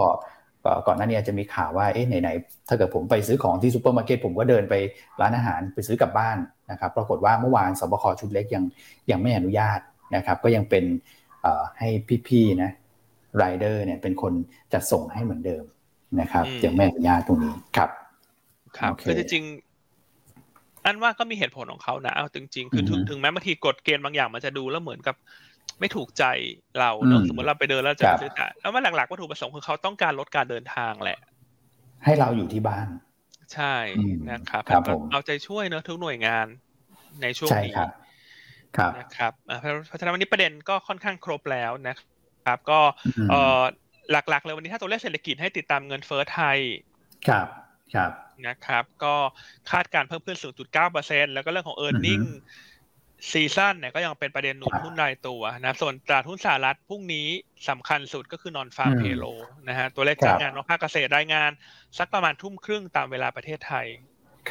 [0.86, 4.74] ก่อนหน้านี้จะมีข่าวว่าเอ๊ะไหนๆถ้าเกิดผมไปซื้อของที่ซูเปอร์มาร์เก็ตผมก็เดินไป
[5.20, 6.38] ร้านอาหารไปซื้อกลับบ้าน
[6.70, 8.64] นะครับ ปรากฏว่าเมื่อวานศบคชุดเล็กยัง
[9.10, 9.80] ยังไม่อนุญาต
[10.16, 10.84] นะครับ ก็ยังเป็น
[11.78, 11.88] ให้
[12.28, 12.70] พี่ๆนะ
[13.36, 14.32] ไรเดอร์เนี่ยเป็นคน
[14.72, 15.64] จัดส่งให้เหมือนเดิม
[16.20, 17.90] นะครับยังไม่อนุญาตตรงนี้ครับ
[18.78, 19.44] ครับคือจริง
[20.84, 25.16] อันว่าก็มีเหตุผลของเขานะเอาจริงๆ คือถึงถึงแม้บางทีกฎเกณฑ์บางอย่างมันจะดูแล้วเหมือนกับ
[25.80, 26.24] ไม่ถูกใจ
[26.80, 28.30] เราเนอะสมมติเราไปเดินแล้วจะซื้อ
[28.60, 31.18] แล้วว่าหลักๆวัตถุประสงค์คือเขาต้องการลดการเดินทางแหละ
[32.04, 32.86] ให้เราอยู่ที่บ้าน
[33.54, 33.74] ใช่
[34.30, 34.62] นะครับ
[35.12, 36.46] เอาใจช่วยเนอะทุกหน่วยงาน
[37.22, 37.74] ในช่วงนี้
[38.98, 39.32] นะครับ
[39.88, 41.94] เพราะฉะนั้นวันนี้ประเด็นก็ค่อนข้างครบแล้วนะ
[42.44, 42.80] ครับ ก็
[43.30, 43.62] เออ
[44.10, 46.58] หลักๆเลยวันนี้ถ้าตัวเลขเศรษฐกิจให้ติดตามเงินเฟ้อไทย
[47.28, 47.46] ครับ
[47.94, 48.10] ครับ
[48.46, 49.14] นะครับ ก็
[49.70, 50.38] คาดการเพิ่มขึ้น
[50.84, 52.24] 0.9%แล้วก็เรื่องของ e a r n i n g
[53.30, 57.26] ซีซั่นเนี่ยก็ยังเป็นประเด็นหนุนหุ้นรายตัวนะส่วนตลาดหุ้นสหรัฐพรุ่งนี้
[57.68, 59.24] สำคัญสุดก็คือนอนฟาร์มเพโล
[59.68, 61.50] นะฮะตัวเลขจ้างงานนอกภาคเกษตรรายงาน
[61.98, 63.86] สักประมาณทุ่มครึ่งตามเวลาประเทศไทย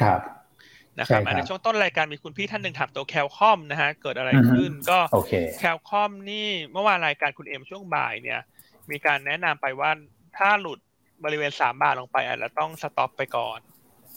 [0.00, 0.20] ครับ
[0.98, 4.98] นะครับในช่วงต้นรายการมีคุณพี่ท่านหนึ่งถามตัวแคลคอมนะฮะเกิดอะไรขึ้นก็
[5.58, 8.40] แคลคอมนี่เมื่อวานรายการคุณเอ็มช่วงบ่ายเนี่ย
[8.90, 9.90] มีการแนะนำไปว่า
[10.38, 10.78] ถ้าหลุด
[11.24, 13.58] บริเวณสามบาทลงไปอาจจะต้องสต็อปไปก่อน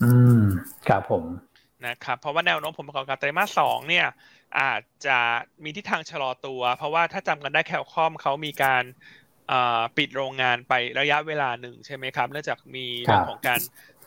[0.04, 0.42] อืม
[0.88, 1.24] ครับผม
[1.86, 4.08] นะครับเพราะว่าแนวโน้มผลประกอบการไตรมาสสองเนี่ย
[4.60, 5.20] อาจจะ
[5.64, 8.84] มีทิศทางชะลอตัว เพราะว่าถ้าจำกันได้แคลคอมเขามีการ
[9.98, 13.60] ปิดโรงงานไประยะเวลาหนึ่งใช่ไหมครับเนื่องจากมีเรื่องของการ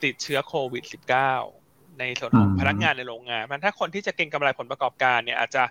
[0.05, 1.57] ติดเชื้อโควิด -19
[2.01, 5.62] ในส่วนของพนักงานในโรงงานมันถ้าคนที่จะเก็งกำไรผลประกอบการเนี่ยอาจจะ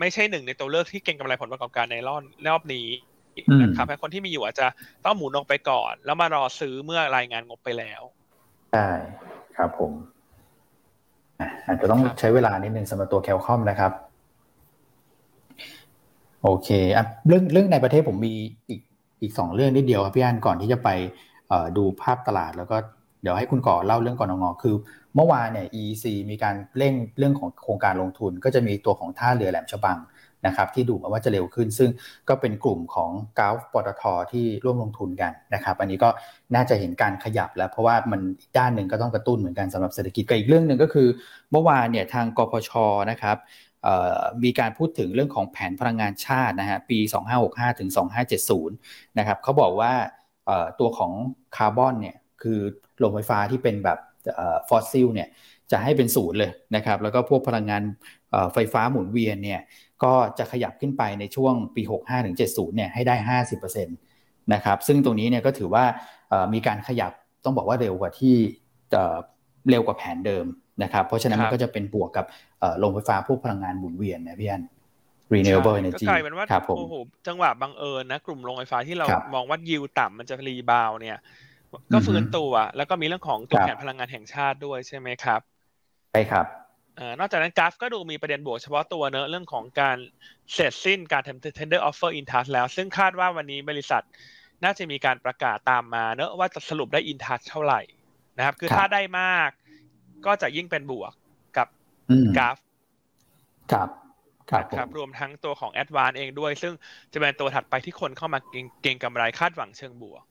[0.00, 2.88] ไม่ใช่หนึ่งในตัวเลือกที่เก็งกำไรผลประกอบการในรอบรอบนี้
[3.62, 4.66] นะครับคนที่มีอยู่อาจจะ
[5.04, 8.02] ต้องหมุนลงไปก่อน แล้วมารอซื้อเมื่อรายงานงบไปแล้ว
[8.72, 8.88] ใช่
[9.56, 9.92] ครับผม
[11.66, 13.92] อาจจะต้องใช้เวลานิดนึงสำหรับตัวแคลคอมนะครับ
[16.42, 18.34] โอเคอะเรื่องเรื่องในประเทศผมมี
[18.68, 18.80] อีก
[19.22, 20.88] อีกสองเรื่องนิดเดียวครับพี่อันก่อนที่จะไป
[21.76, 22.76] ดูภาพตลาดแล้วก็
[23.22, 24.74] เดี๋ยวให้คุณก่อเล่าเรื่องก่อนงอคือ
[25.16, 29.98] เมื่อวานเนี่ย EC มีการเร่งเรื่องของโครงการลงทุน ก็จะมีตัวของท่าเรือแหลมฉบัง
[30.46, 31.90] นะครับที่ดูมาว่าจะเร็วขึ้น ซึ่ง
[32.28, 34.02] ก็เป็นกลุ่มของกาฟปตท
[34.32, 36.08] ที่ร่วมลงทุนกันนะครับอันนี้ก็
[36.54, 41.08] น่าจะเห็นการขยับแล้ว เพราะว่ามันอีกด้านหนึ่งก็ต้องกระตุ้นเหมือนกันสำหรับเศรษฐกิจกับอีกเรื่องหนึ่งก็คือ
[41.50, 42.70] เมื่อวานเนี่ยทางกพช
[43.10, 43.36] นะครับ
[44.44, 46.98] มีการพูดถึงเรื่องของแผนพลังงานชาตินะฮะปี
[47.38, 47.90] 2565 ถึง
[48.52, 49.92] 2570 นะครับเขาบอกว่า
[50.80, 51.12] ตัวของ
[51.56, 52.58] คาร์บอนเนี่ยคือ
[52.98, 53.98] โรงไฟฟ้าที่เป็นแบบ
[54.68, 55.28] ฟอสซิลเนี่ย
[55.72, 57.82] จะให้เป็นศูนย์เลยนะครับแล้วก็พวกพลังงาน
[58.54, 59.60] ไฟฟ้าหมุนเวียนเนี่ย
[60.04, 65.84] ก็จะขยับขึ้นไปในช่วงปี 65ถึง70เนี่ยให้ได้ 50%นะครับซึ่งตรงนี้เนี่ยก็ถือว่า
[66.54, 67.12] มีการขยับ
[67.44, 68.34] ต้องบอกว่าเร็วกว่าที่
[69.70, 70.46] เร็วกว่าแผนเดิม
[70.82, 72.26] นะครับเพราะฉะนั้นมันก็จะเป็นบวกกับ
[72.78, 74.62] โรงไฟฟ้าพวกพลังงานหมุนเวียนนะพี่อัน
[75.34, 76.44] renewable energy ก็กลายเป็นว่า
[76.78, 76.94] โอ้โห
[77.26, 81.18] จังหวะบังเอิญนะ กลุ่มโรงไฟฟ้าที่เรามองว่ายิวต่ำมันจะรีบาวเนี่ย
[81.92, 85.40] ก็ฟื้นตัว แล้วก็มีเรื่องของตัวแผนพลังงานแห่งชาติด้วยใช่ไหมครับ
[86.12, 86.46] ใช่ครับ
[87.18, 89.96] นอกจากนั้นกราฟก็ดูมีประเด็นบวกเฉพาะตัวเนอะเรื่องของการ
[90.54, 94.02] เสร็จสิ้นการทำ tender offer in touch แล้ว ซึ่งคาดว่าวันนี้บริษัท
[94.64, 97.80] น่าจะมีการประกาศตามมาเนอะว่าจะสรุปได้ in touch เท่าไหร่
[98.36, 99.50] นะครับ คือถ้าได้มาก
[100.26, 101.12] ก็จะยิ่งเป็นบวก
[101.56, 101.68] กับ
[102.36, 102.56] กราฟ
[103.72, 103.88] ครับ
[104.50, 106.72] ครับรวมทั้งตัวของ a d v a n c e เองด้วย ซึ่ง
[107.12, 108.38] จะเป็นตัวถัดไปที่คนเข้ามา
[108.82, 110.22] เก่งกำไรคาดหวังเชิงบวก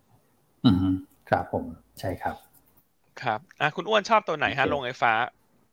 [0.66, 0.78] อืม
[1.30, 1.64] ครับผม
[2.00, 2.36] ใช่ครับ
[3.22, 5.14] ครับอะคุณอ้วนชอบตัวไหนฮะลงไฟฟ้า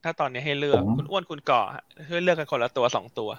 [0.05, 1.61] ถ้าตอนนี้ให้เลือกคุณอ้วนคุณก่อ
[2.07, 3.31] ให้เลือกกันคนละตัวสองตัว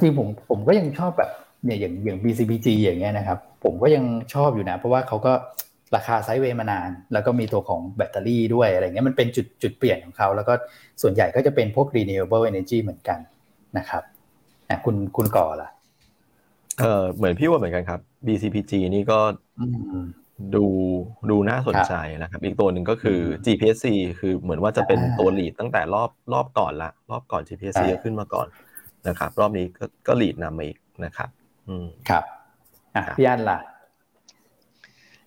[0.00, 1.30] จริงผมผมก็ยังชอบแบบ
[1.64, 4.04] เนี่ยอย่างอย่าง BCBG อย่างเงี้ยนะครับ ผมก็ยัง
[4.34, 5.32] ชอบอยู่นะ เพราะว่าเขาก็
[5.96, 10.54] ราคาไซด์เวย์มานาน แล้วก็มีตัวของแบตเตอรี่ด้วยอะไรเงี้ยมันเป็นจุดจุดเปลี่ยนของเขา แล้วก็
[11.02, 13.18] ส่วนใหญ่ก็จะเป็นพวก renewable energy เหมือนกัน
[13.78, 14.02] นะครับ
[14.68, 15.68] อะคุณคุณก่อล่ะ
[16.80, 19.18] เออเหมือนพี่ว่าเหมือนกันครับ BCPG นี่ก็
[20.54, 20.66] ดู
[21.30, 23.86] ดูน่าสนใจนะครับ อีกตัวหนึ่งก็คือ GPSC
[24.20, 28.46] คือเหมือนว่าจะเป็นตัวหลีดตั้งแต่รอบรอบก่อนละ รอบก่อน GPSC ขึ้นมาก่อน
[29.08, 31.28] นะครับ รอบนี้ก็ก็หลีดนำมาอีกนะครับ
[31.68, 32.24] อืมครับ
[32.96, 33.58] อะพี่อันล่ะ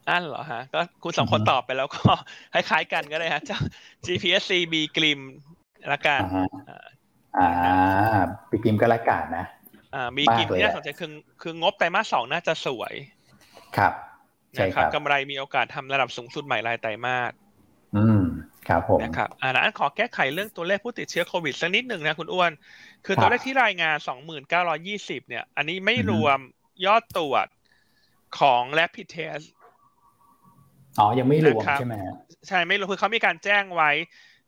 [0.09, 2.11] อันเหรอฮะ ก็คุณสองคนตอบไปแล้วก็
[2.53, 3.59] คล้ายๆกันก็ได้ฮะเจ้า
[4.05, 5.19] GPSC B กริม
[5.91, 6.21] ละกัน
[7.37, 7.49] อ่า
[8.49, 9.45] บีกริมก็ละกันนะ
[9.95, 12.93] อ่ามีกิมที่น่าสนใจคือคืองบไตรมาสสองน่าจะสวย
[13.77, 13.93] ครับ
[14.55, 17.31] ใช่ครับกำไรมีโอกาสทำระดับสูงสุดใหม่รายไตรมาส
[17.95, 18.23] อืม
[18.67, 22.51] ครับผมนะครับอ่าอันขอแก้ไขเรื่องตัวเลขผู้ติดเชื้อโควิดสักนิดหนึ่งนะคุณอ้วน
[23.05, 26.39] คือตัวเลขที่รายงานสองหมื่นเก้าร้อยี่สิบเนี่ย อันนี้ไม่รวม
[26.85, 27.47] ยอดตรวจ
[28.39, 29.45] ของ rapid test
[30.99, 31.93] อ๋อ ยังไม่รวมใช่ไหม
[32.47, 33.91] ใช่ไม่รวมคือเขามีการแจ้งไว้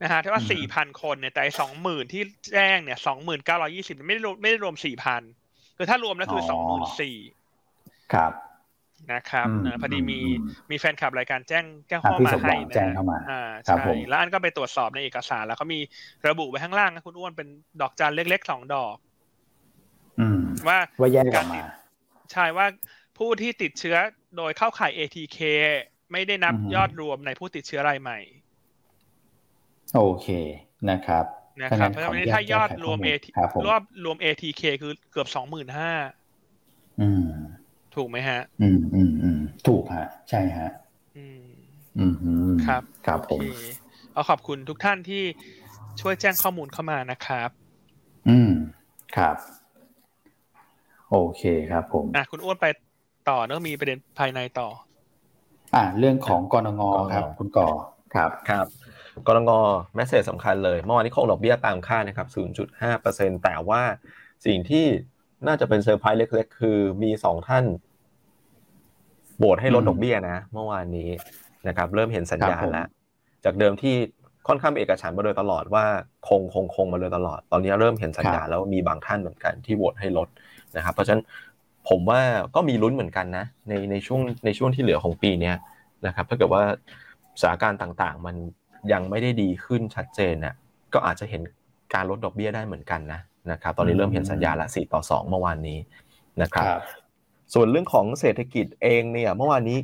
[0.03, 2.21] นะฮะที่ว่าสี่พันคนเนี่ยแต่สองหมื่นที่
[2.53, 5.21] แจ้งเนี่ยสองหมื่นเก้าร้อยี่สิบไม่ได้รวมไม่ได้รวมสี่พัน
[5.77, 7.17] คือถ้ารวมแล้วคือสองหมื่นสี่
[8.13, 8.31] ครับ
[9.13, 9.47] นะครับ
[9.81, 10.19] พอดีมี
[10.71, 15.79] มีแฟนคลับรายการแจ้งแจ้งข้อมาให้นะแจ้งเข้ามาอ่าใช่แล้วอันก็ไปตรวจสอบในเอกสาร แล้วเขามี
[16.27, 17.47] ระบุไว้ข้างล่างนะคุณอ้วนเป็น
[17.81, 18.95] ดอกจันเล็กๆสองดอก
[20.19, 21.63] อืมว่าว่าแยกออกมา
[22.31, 22.65] ใช่ว่า
[23.17, 23.97] ผู้ที่ติดเชื้อ
[24.37, 25.39] โดยเข้าข่าย ATK
[26.11, 28.19] ไม่ได้นับยอดรวมในผู้ติดเชื้อรายใหม่
[29.95, 30.27] โอเค
[30.89, 31.25] นะครับ
[31.61, 33.25] นะครับเพราะฉะนั้นถ้ายอดรวม AT
[33.65, 35.91] รวบรวม ATK คือเกือบสองหมื่นห้า
[37.95, 40.69] ถูกไหมฮะ อืมอืมอืมถูกฮะ ใช่ฮะ
[41.17, 41.39] อืม
[41.97, 42.05] อื
[42.53, 43.39] มครับ ครับผม
[44.13, 45.23] เอาขอบคุณทุกท่านที่
[46.01, 47.49] ช่วยแจ้งข้อมูลเข้ามานะครับ
[48.29, 48.51] อืม
[49.15, 49.37] ครับ
[51.09, 52.65] โอเคครับผม อะคุณอ้วนไป
[53.29, 54.69] ต่อเนื่องมีประเด็นภายในต่อ
[55.75, 57.69] อ่าเรื่องของกรงงครับ คุณก่อ
[58.15, 58.65] ครับ ครับ
[59.27, 59.51] กรงง
[59.95, 62.27] แมสเซจสำคัญเลย เมื่อวานนี้คงดอกเบี้ยตามคาดนะครับ
[62.85, 63.81] 0.5%แต่ว่า
[64.45, 64.85] สิ่งที่
[65.47, 67.65] น่าจะเป็นเซอร์ไพรส์เล็ก ๆ คือมีสองท่าน
[69.37, 71.09] โบสให้ลดดอกเบี้ยนะ เมื่อวานนี้
[71.67, 72.87] นะครับ เริ่มเห็นสัญญาณแล้ว
[73.45, 73.95] จากเดิมที่
[74.47, 75.85] ค่อนข้างเอกฉันมาโดยตลอดว่า
[76.27, 80.27] คงคงคงมาโดยตลอด ตอนนี้เริ่มเห็นสัญญาณแล้วมีบางท่านเหมือนกันที่โหวตให้ลด
[80.77, 81.23] นะครับ เพราะฉะนั้น
[81.89, 82.21] ผมว่า
[82.55, 85.53] ก็มีลุ้นเหมือนกันนะ ในในช่วงในช่วงที่เหลือของปีนี้
[86.05, 86.63] นะครับ ถ้าเกิดว่า
[87.41, 88.35] สถานการณ์ต่างๆ มัน
[88.91, 90.55] ยังไม่ได้ดีขึ้นชัดเจนน่ะ
[90.93, 91.41] ก็อาจจะเห็น
[91.93, 93.19] การลดดอกเบี้ยได้เหมือนกันนะ
[93.51, 95.79] นะครับตอนนี้เริ่มเห็นสัญญาณละ4ต่อ 2 เมื่อวานนี้
[96.41, 96.65] นะครับ
[97.53, 99.79] ส่วนเรื่องของเศรษฐกิจเองเนี่ยเมื่อวานนี้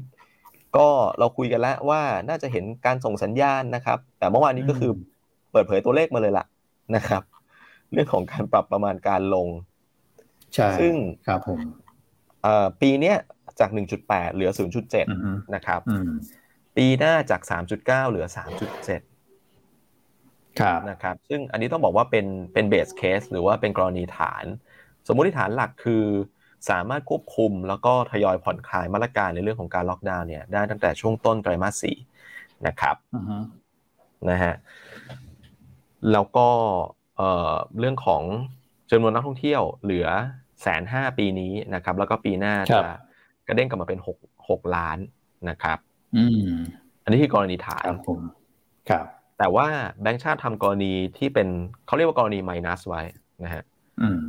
[0.77, 0.87] ก็
[1.19, 4.91] เราคุยกันแล้วว่าน่าจะเห็นการส่งสัญญาณนะครับ แต่เมื่อวานนี้ก็คือ
[5.51, 6.45] เปิดเผยตัวเลขมาเลยล่ะ
[6.95, 7.23] นะครับ
[7.93, 9.47] เรื่องของการปรับประมาณการลง
[10.53, 10.93] ใช่ซึ่ง
[11.27, 11.59] ครับผม
[12.81, 13.13] ปีนี้
[13.59, 13.69] จาก
[14.03, 14.51] 1.8 เหลือ
[15.01, 15.81] 0.7 นะครับ
[16.77, 19.16] ปีหน้าจาก 3.9 เหลือ 3.7ครับ
[20.89, 24.45] นะครับซึ่งอันนี้ต้องบอกว่าเป็นเป็นเบสเคสหรือว่าเป็นกรณีฐาน
[25.07, 26.05] สมมติฐานหลักคือ
[26.69, 31.97] สามารถควบคุมแล้วก็ทยอยผ่อนคลายมาตรการในเรื่องของการล็อกดาวน์เนี่ยได้ตั้งแต่ช่วงต้นไตรมาสสี่
[32.67, 32.95] นะครับ
[34.29, 34.53] นะฮะ
[36.11, 36.47] แล้วก็
[37.79, 38.23] เรื่องของ
[38.91, 40.07] จำนวนนักท่องเที่ยวเหลือ
[40.61, 42.89] แสนห้าปีนี้นะครับ แล้วก็ปีหน้าจะ
[43.47, 44.17] กระเด้งกลับมาเป็นหก
[44.49, 44.97] หกล้าน
[45.49, 45.77] นะครับ
[46.15, 46.49] อืม
[47.03, 48.19] อันนี้คือกรณีฐานครับผม
[48.89, 49.05] ครับ
[49.37, 49.67] แต่ว่า
[50.01, 51.47] แบงค์ชาติทำกรณีที่เป็น
[51.87, 53.01] เขาเรียกว่ากรณีไมนัสไว้
[53.43, 53.63] นะฮะ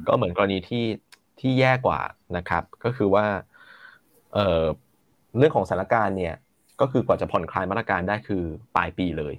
[0.09, 0.85] ก็เหมือนกรณีที่
[1.41, 2.01] ที่แย่กว่า
[2.37, 3.27] นะครับ ก็คือว่า
[4.35, 4.65] เอ่อ
[5.39, 6.35] เรื่องของสถานการณ์เนี่ย
[6.81, 8.43] ก็คือกว่าจะผ่อนคลายมาตรการได้คือ
[8.77, 9.35] ปลายปีเลย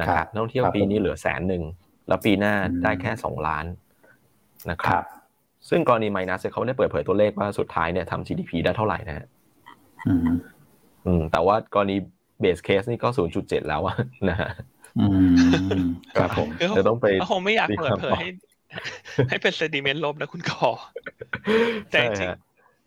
[0.00, 1.62] นะครับนักท่องเที่ยวปีนี้เหลือแสนหนึ่ง
[2.08, 3.66] แล้วปีหน้าได้แค่สองล้าน
[4.70, 5.04] นะครับ
[5.68, 9.26] ซึ่งกรณีไมนัสเขาได้เปิดเผยตัวเลขว่าสุดท้ายเนี่ยทำ GDP ได้เท่าไหร่นะฮะ
[11.06, 11.96] อืมแต่ว่ากรณี
[12.40, 13.82] base case นี่ก็ศูนย์จุดเจ็ดแล้ว
[14.30, 14.50] นะฮะ
[16.18, 18.28] ครับผมจะต้องไปคงไม่อยากเปิดเผยให้
[19.28, 20.68] ให้เป็น sentiment ลบนะคุณกอ
[21.92, 22.02] แต่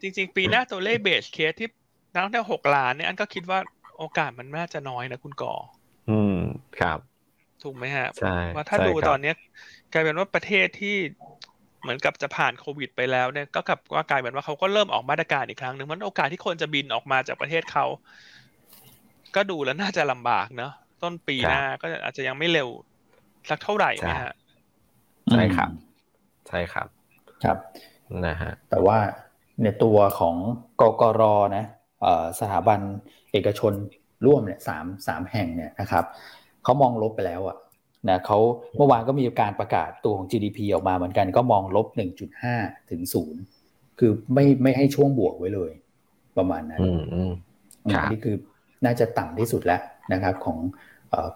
[0.02, 1.70] จริงจริงปีหน้าตัวเลข base case ที่
[2.14, 3.60] นักท่องเที่ยวหกล้านเนี่ยอันก็คิดว่า
[3.98, 5.54] โอกาสมันน่าจะน้อยนะคุณกอ
[6.10, 6.38] อืม
[6.80, 7.00] ครับ
[7.64, 9.36] ถูกไหมฮะใช่ว่าถ้าดูตอนเนี้ย
[9.94, 10.96] กลายเป็นว่าประเทศที่
[11.82, 17.86] เหมือนกับจะผ่านโควิด ไปแล้วเนี่ยก็กลับว่ากลายเป็นว่าเขาก็เริ่มออกมาตรการอีกครั้งหนึ่งมันโอกาสที่คนจะบินออกมาจากประเทศเขา
[19.36, 20.74] ก็ดูแล้วน่าจะลำบากเนาะ
[21.04, 22.70] ต้นปีหน้าก็อาจจะยังไม่เร็ว
[23.50, 24.34] สักเท่าไหร่นะฮะ
[25.32, 25.70] ใช่ครับ
[26.48, 26.88] ใช่ครับ
[27.44, 27.58] ครับ
[28.28, 28.98] นะฮะแต่ว่า
[29.64, 30.36] ในตัวของ
[30.82, 31.22] กกร
[31.58, 31.66] นะ
[32.40, 32.80] สถาบัน
[33.32, 33.74] เอกชน
[34.26, 36.06] ร่วมเนี่ยสามสามแห่งเนี่ยนะครับ
[36.64, 37.58] เขามองลบไปแล้วอะ
[38.10, 38.38] นะเขา
[38.78, 41.88] เมื่อวานก็มีการประกาศตัวของ GDP ออกมาเหมือนกันก็มองลบ
[42.40, 43.42] 1.5 ถึงศูนย์
[44.00, 45.72] คือไม่ไม่ให้ช่วงบวกไว้เลย
[46.38, 46.80] ประมาณนั้น
[48.12, 48.36] นี่คือ
[48.86, 49.82] น่าจะต่ำที่สุดแล้ว
[50.14, 50.58] นะครับ ของ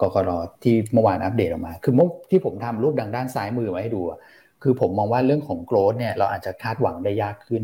[0.00, 0.30] กกร
[0.62, 4.02] ที่เมื่อวานอัปเดตออกมา คือเมื่อที่ผมทำรูปดังด้านซ้ายมือมาให้ดู
[4.62, 7.62] คือผมมองว่าเรื่องของโกลด์เนี่ยเราอาจจะคาดหวังได้ยากขึ้น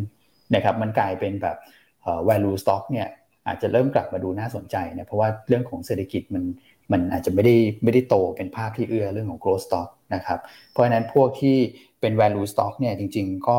[0.54, 1.56] นะครับ มันกลายเป็นแบบ
[2.28, 3.08] value stock เนี่ย
[3.46, 6.44] อาจจะเริ่มกลับมาดูน่าสนใจนะเพราะว่าเรื่องของเศรษฐกิจมัน
[6.92, 10.38] มันอาจจะไม่ได้ไม่ได้โตเป็นภาพที่เอื้อเรื่องของ growth stock นะครับ
[10.70, 11.56] เพราะฉะนั้นพวกที่
[12.00, 13.58] เป็น value stock เนี่ยจริง ๆ ก็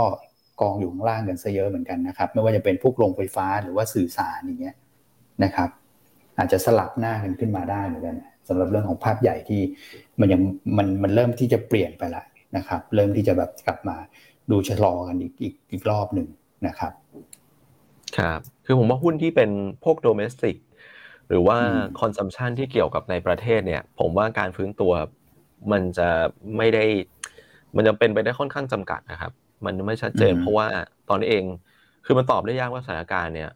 [0.62, 4.76] กองอยู่ข้างล่างกันซะเยอะเหมือนกันนะครับ ไม่ว่าจะเป็นพวกโรงไฟฟ้าหรือว่าสื่อสารอย่างเงี้ย
[5.44, 5.70] นะครับ
[6.38, 8.16] อาจจะสลับหน้ากันขึ้นมาได้เหมือนกัน
[8.48, 9.62] สำหรับเรื่องของภาพใหญ่ที่
[10.20, 10.42] มันยัง
[10.78, 12.24] มันมันเริ่มที่จะเปลี่ยนไปละ
[12.58, 13.98] นะครับ เริ่มที่จะแบบกลับมา
[14.52, 16.28] ดูชะลอกันอีกอีกอีกรอบหนึ่ง
[16.68, 16.94] นะครับ
[18.18, 19.50] ครับคือผมว่าหุ้นที่เป็น
[19.84, 20.58] พวกโดเมสติก
[21.28, 21.58] หรือว่า
[22.00, 24.92] คอนซัมชันที่เกี่ยวกับในประเทศเนี่ย ผมว่าการฟื้นตัว
[25.72, 26.10] มันจะ
[26.58, 26.86] ไม่ได้
[27.76, 29.32] มันจะเป็นไปได้ค่อนข้างจำกัดนะครับ
[29.66, 30.66] มันไม่ชัดเจน เพราะว่า
[31.10, 31.46] ตอนนี้เอง
[32.06, 33.50] คือมันตอบได้ยากว่าสถานการณ์เนี่ย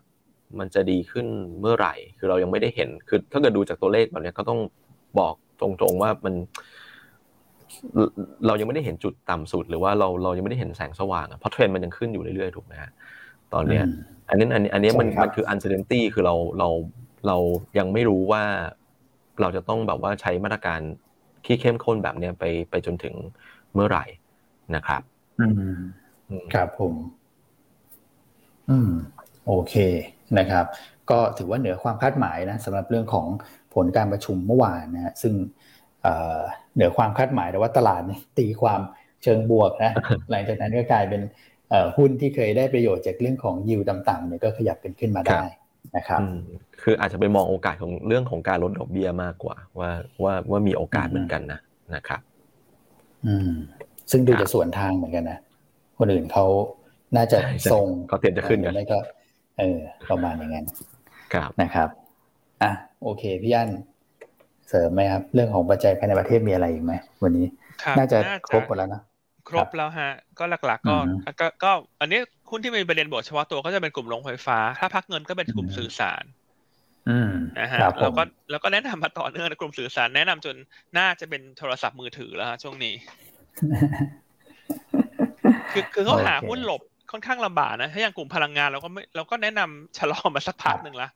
[0.60, 1.28] มันจะดีขึ้น
[1.60, 4.60] เมื่อไหร่ คือเรายังไม่ได้เห็น คือถ้าเกิดดูจากตัวเลขแบบนี้ก็ต้อง
[5.20, 6.34] บอกตรงๆว่ามัน
[8.48, 12.91] เรายังไม่ได้เห็นจุดต่ำสุด หรือว่าเราเรายังไม่ได้เห็นแสงสว่างเพราะเทรนด์มันยังขึ้นอยู่เรื่อยๆถูกไหมฮะ
[13.54, 13.84] ตอนเนี้ย
[14.30, 16.70] อันนี้อันนี้อันนี้มันมันคือ uncertainty คือเราเรา
[17.28, 17.38] เรา
[17.78, 18.43] ยังไม่รู้ว่า
[19.41, 20.80] เราจะต้องแบบว่าใช้มาตรการ
[21.45, 23.14] ที่เข้มข้นแบบเนี้ยไปไปจนถึง
[23.74, 24.06] เมื่อไหร่
[24.76, 25.02] นะครับ
[25.39, 25.76] อืม
[26.54, 26.93] ครับผม
[28.70, 28.89] อืม
[29.48, 29.74] โอเค
[30.39, 30.65] นะครับ
[31.09, 33.28] ก็ถือว่าเหนือความคาดหมายนะสำหรับเรื่องของ
[33.73, 35.34] ผลการประชุมเมื่อวานนะฮะซึ่ง
[36.75, 38.01] เหนือความคาดหมายแต่ว่าตลาด
[38.38, 38.82] ตีความ
[39.23, 39.91] เชิงบวกนะ
[40.32, 41.21] หลังจากนั้นก็กลายเป็น
[41.97, 45.43] หุ้นที่เคยได้ประโยชน์จากเรื่องของยิวต่ำๆเนี่ยก็ขยับเป็นขึ้นมาได้
[45.97, 46.21] นะครับ
[46.82, 49.89] คืออาจจะไปมองโอกาสของเรื่องของการลดดอกเบี้ยมากกว่า ว่า
[50.23, 51.59] ว่าว่ามีโอกาสเหมือนกันนะ
[51.95, 52.21] นะครับ
[53.25, 53.51] อืม
[54.11, 55.39] ซึ่งดูจะสวนทางเหมือนกันนะ
[55.99, 56.45] คนอื่นเขา
[57.15, 57.38] น่าจะ
[57.71, 58.97] ทรงเขาเตรียมจะขึ้นกันแล้วก็
[59.60, 59.80] เออ
[60.10, 60.66] ประมาณอย่างนั้น
[61.34, 61.89] ครับนะครับ
[62.64, 62.72] อะ
[63.03, 63.70] โอเคพี่ยัน
[64.70, 66.93] เสริมไหมครับ เรื่องของปัจจัยภายในประเทศมีอะไรอีกไหม
[67.24, 67.45] วันนี้
[67.97, 69.01] น่าจะครบหมดแล้วนะ
[69.49, 70.97] ครบแล้วฮะ ก็หลักๆ ก็
[71.39, 76.24] ก็ก็ อันนี้หุ้นที่มีประเด็นบวกเฉพาะตัวก็จะเป็นกลุ่มโรงไฟฟ้า ถ้าพักเงินก็เป็นกลุ่มสื่อสาร
[77.60, 80.55] นะฮะแล้วก็แล้วก็แนะนำมาต่อเนื่องในกลุ่มสื่อสารแนะนำจน
[80.97, 82.95] น่าจะเป็นโทรศัพท์มือถือแล้วฮะช่วงนี้
[85.72, 86.82] คือคือเขาหาหุ้นหลบ
[87.12, 91.10] ค่อนข้างลำบากนะ ถ้าอย่างกลุ่มพลังงานเราก็ไม่เราก็แนะนำชะลอมาสักพักหนึ่งละ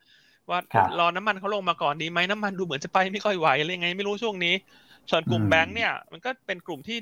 [0.50, 0.60] ว่า
[1.00, 4.56] รอน้ำมันเขาลงมาก่อนดีไหมน้ำมันดูเหมือนจะไปไม่ค่อยไหวอะไรไงไม่รู้ช่วงนี้
[5.12, 6.98] ส่วนกลุ่มแบงค์เนี่ย มันก็เป็นกลุ่มที่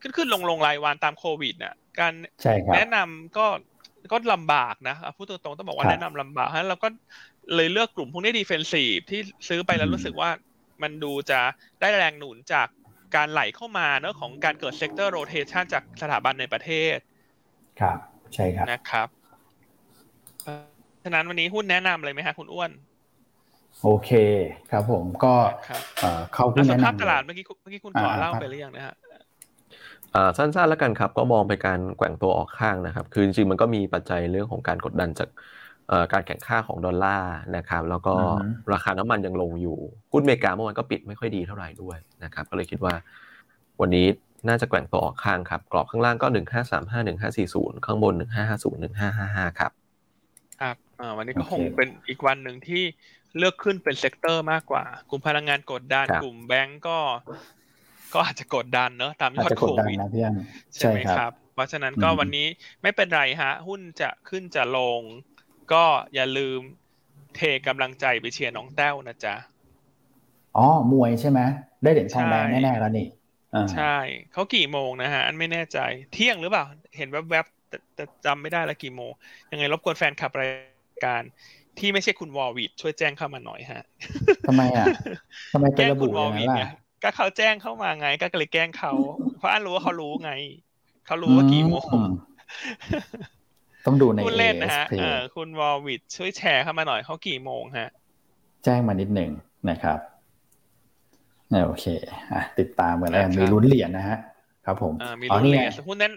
[0.00, 2.12] ขึ้นขึ้นลงลงรายวันตามโควิดเนี่ยการ
[2.74, 3.46] แนะนำก็
[4.12, 6.88] ก็ลำบากนะพูดตรงๆต้องบอกว่าแนะนำลำบากเพราะฉะนั้นเราก็
[7.54, 10.30] เลยเลือกกลุ่มพวกนี้ defensive ที่ซื้อไปแล้วรู้สึกว่า
[10.82, 11.40] มันดูจะ
[11.80, 12.68] ได้แรงหนุนจาก
[13.16, 16.96] การไหลเข้ามาเนอะของการเกิด sector rotation จากสถาบันในประเทศ
[17.80, 17.98] ครับ
[18.34, 19.08] ใช่ครับนะครับ
[21.04, 22.70] ฉะนั้นวันนี้หุ้นแนะนำเลยไหมฮะคุณอ้วน
[23.82, 24.10] โอเค
[24.70, 25.34] ครับผมก็
[26.34, 28.94] เข้าหุ้นแนะนำตลาดเมื่อกี้เมื่อกี้คุณขอเล่าไปหรือยังนะฮะ
[30.36, 35.28] สั้นๆแล้วกันครับก็มองไปการแกว่งตัวออกข้างนะครับ คือจริงๆมันก็มีปัจจัยเรื่องของการกดดันจาก
[36.12, 38.14] การแข่งข้าของดอลลาร์นะครับแล้วก็
[38.72, 39.78] ราคาน้ำมันยังลงอยู่
[40.12, 42.94] หุ้นอเมริกาเมื่อวานก็ปิดไม่ค่อยดีเท่าไหร่ด้วยนะครับ ก็เลยคิดว่า
[43.80, 44.06] วันนี้
[44.48, 49.72] น่าจะแกว่งตัวออกข้างครับ กรอบข้างล่างก็หนึ่งห้าสามห้าหนึ่งห้าสี่ศูนย์ข้างบนหนึ่งห้าห้าศูนย์หนึ่งห้าห้าห้าครับ
[50.60, 50.76] ครับ
[51.16, 52.82] วันนี้ก็คงเป็นอีกวันหนึ่งที่
[53.38, 56.98] เลือกขึ้นเป็น sector มากกว่า กลุ่มพลังงานกดดัน กลุ่มแบงก์ก็
[58.14, 59.98] ก็อาจจะกดดันเนอะตามยอดโควิด
[60.74, 62.46] ใช่ไหมครับ เพราะฉะนั้นก็วันนี้
[62.82, 65.00] ไม่เป็นไรฮะ หุ้นจะขึ้นจะลง
[65.72, 65.84] ก็
[66.14, 66.60] อย่าลืม
[67.36, 69.34] เทกำลังใจไปเชียร์น้องแต้วนะจ๊ะ
[70.56, 71.40] อ๋อ มวยใช่ไหม
[71.82, 73.06] ได้เหรียญทองแดงแน่ๆแล้วนี่
[73.74, 73.96] ใช่
[74.32, 75.78] เขากี่โมงนะฮะ อันไม่แน่ใจ
[76.12, 76.64] เที่ยงหรือเปล่า
[76.96, 79.10] เห็นแวบๆแต่จำไม่ได้แล้วกี่โมง
[79.52, 80.50] ยังไงรบกวนแฟนคลับราย
[81.06, 81.22] การ
[81.78, 83.84] ที่ไม่ใช่คุณวอลวิดช่วยแจ้งเข้ามาหน่อยฮะ
[84.48, 84.86] ทำไมอะ
[85.52, 86.70] ทำไมเป็นระบุอย่างนั้นล่ะ
[87.02, 88.92] ก็เขาแจ้งเข้ามาไง ก็เลยแกล้งเขา
[89.38, 90.32] เพราะอันรู้ว่าเขารู้ไง
[91.06, 92.00] เขารู้ว่ากี่โมง
[93.86, 94.84] ต้องดูในเล่นนะฮะ
[95.34, 97.90] คุณวอลวิดช่วยแชร์เข้ามาหน่อยเขากี่โมงฮะ
[98.64, 99.30] แจ้งมานิดหนึ่ง
[99.70, 99.98] นะครับ
[101.66, 101.86] โอเค
[102.32, 104.18] อะติดตามกันแล้วมีลุ้นเหรียญนะฮะ
[104.66, 106.12] ครับผมมีลุ้นเหรียญหุ้นนั้น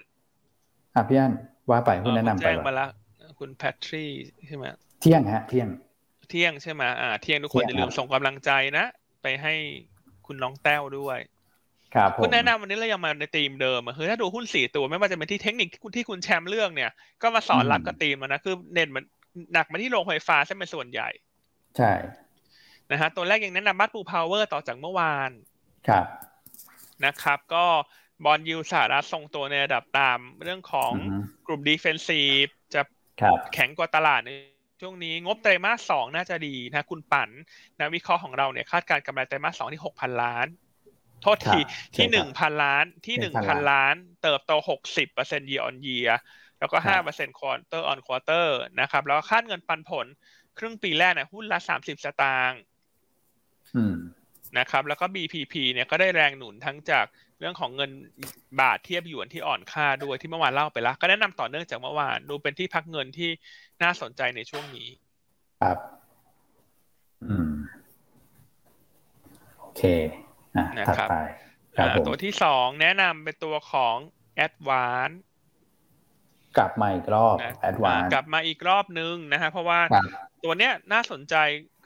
[0.95, 1.33] อะพี่อัน
[1.69, 2.89] ว่าไปหุ้นแนะนำไปแจ้งมาแล้ว
[3.39, 4.05] คุณแพทรี
[4.47, 4.65] ใช่ไหม
[5.01, 5.67] เที่ยงฮะ เที่ยง
[6.29, 8.85] เที่ยงใช่ไหมอ่า เที่ยงทุกคนอย่าลืมส่งกำลังใจนะ
[9.21, 9.53] ไปให้
[10.25, 11.19] คุณน้องแต้วด้วย
[11.95, 19.03] ครับคุณแนะนำวันนี้เรายังมาในธีมเดิมคือถ้าดูหุ้นสี่ตัวไม่ว่าจะเป็นที่เทคนิคที่คุณแชมป์เรื่องเนี่ย ก็มาสอนหลักกับธีมนะคือเน้นมัน
[19.53, 21.09] หนักมาที่โรงไฟฟ้าใช่ไหมส่วนใหญ่
[21.77, 25.31] ใช่แนะฮะตัวแรกยังแนะนำบ้านปูพาวเวอร์ต่อจากเมื่อวาน
[25.87, 26.05] ครับ
[27.05, 27.65] นะครับ ก็
[28.25, 30.91] bond yield สหรัฐทรงตัวในระดับตามเรื่องของ
[31.47, 32.81] กลุ่ม defensive จะ
[33.53, 34.31] แข็งกว่าตลาดใน
[34.81, 37.29] ช่วงนี้งบไตรมาสสองน่าจะดีนะคุณปั่น
[37.79, 40.47] นักวิเคราะห์ของเราเนี่ยคาดการณ์กำไรไตรมาสสองที่หกพันล้าน
[41.21, 41.59] โทษที
[41.95, 46.11] ที่หนึ่งพันล้านที่หนึ่งพันล้าน เติบโตหกสิบเปอร์เซ็นต์ year on year
[46.59, 48.47] แล้วก็ห้าเปอร์เซ็นต์ quarter on quarter
[48.79, 50.05] นะครับแล้วคาดเงินปันผล
[50.57, 52.59] ครึ่งปีแรกเนี่ยหุ้นละสามสิบสตางค์
[54.59, 57.05] นะครับ แล้วก็ BPP เนี่ยก็ได้แรงหนุนทั้งจาก
[57.39, 57.91] เรื่องของเงิน
[58.61, 63.29] บาทเทียบหยวนที่อ่อนค่าด้วยที่เมื่อวานเล่าไปแล้ว ก็แนะนำต่อเนื่องจากเมื่อวานดูเป็นที่พักเงินที่
[63.83, 64.89] น่าสนใจในช่วงนี้
[65.61, 65.77] ครับ
[67.23, 67.53] อืม
[69.59, 69.81] โอเค
[70.57, 71.15] อะถัดไป
[72.07, 73.97] ตัวที่สองแนะนำเป็นตัวของ
[74.45, 75.17] Advance
[76.57, 77.37] กลับมาอีกรอบ
[77.69, 79.79] Advance กลับมาอีกรอบนึงนะฮะเพราะว่า
[80.43, 81.35] ตัวเนี้ยน่าสนใจ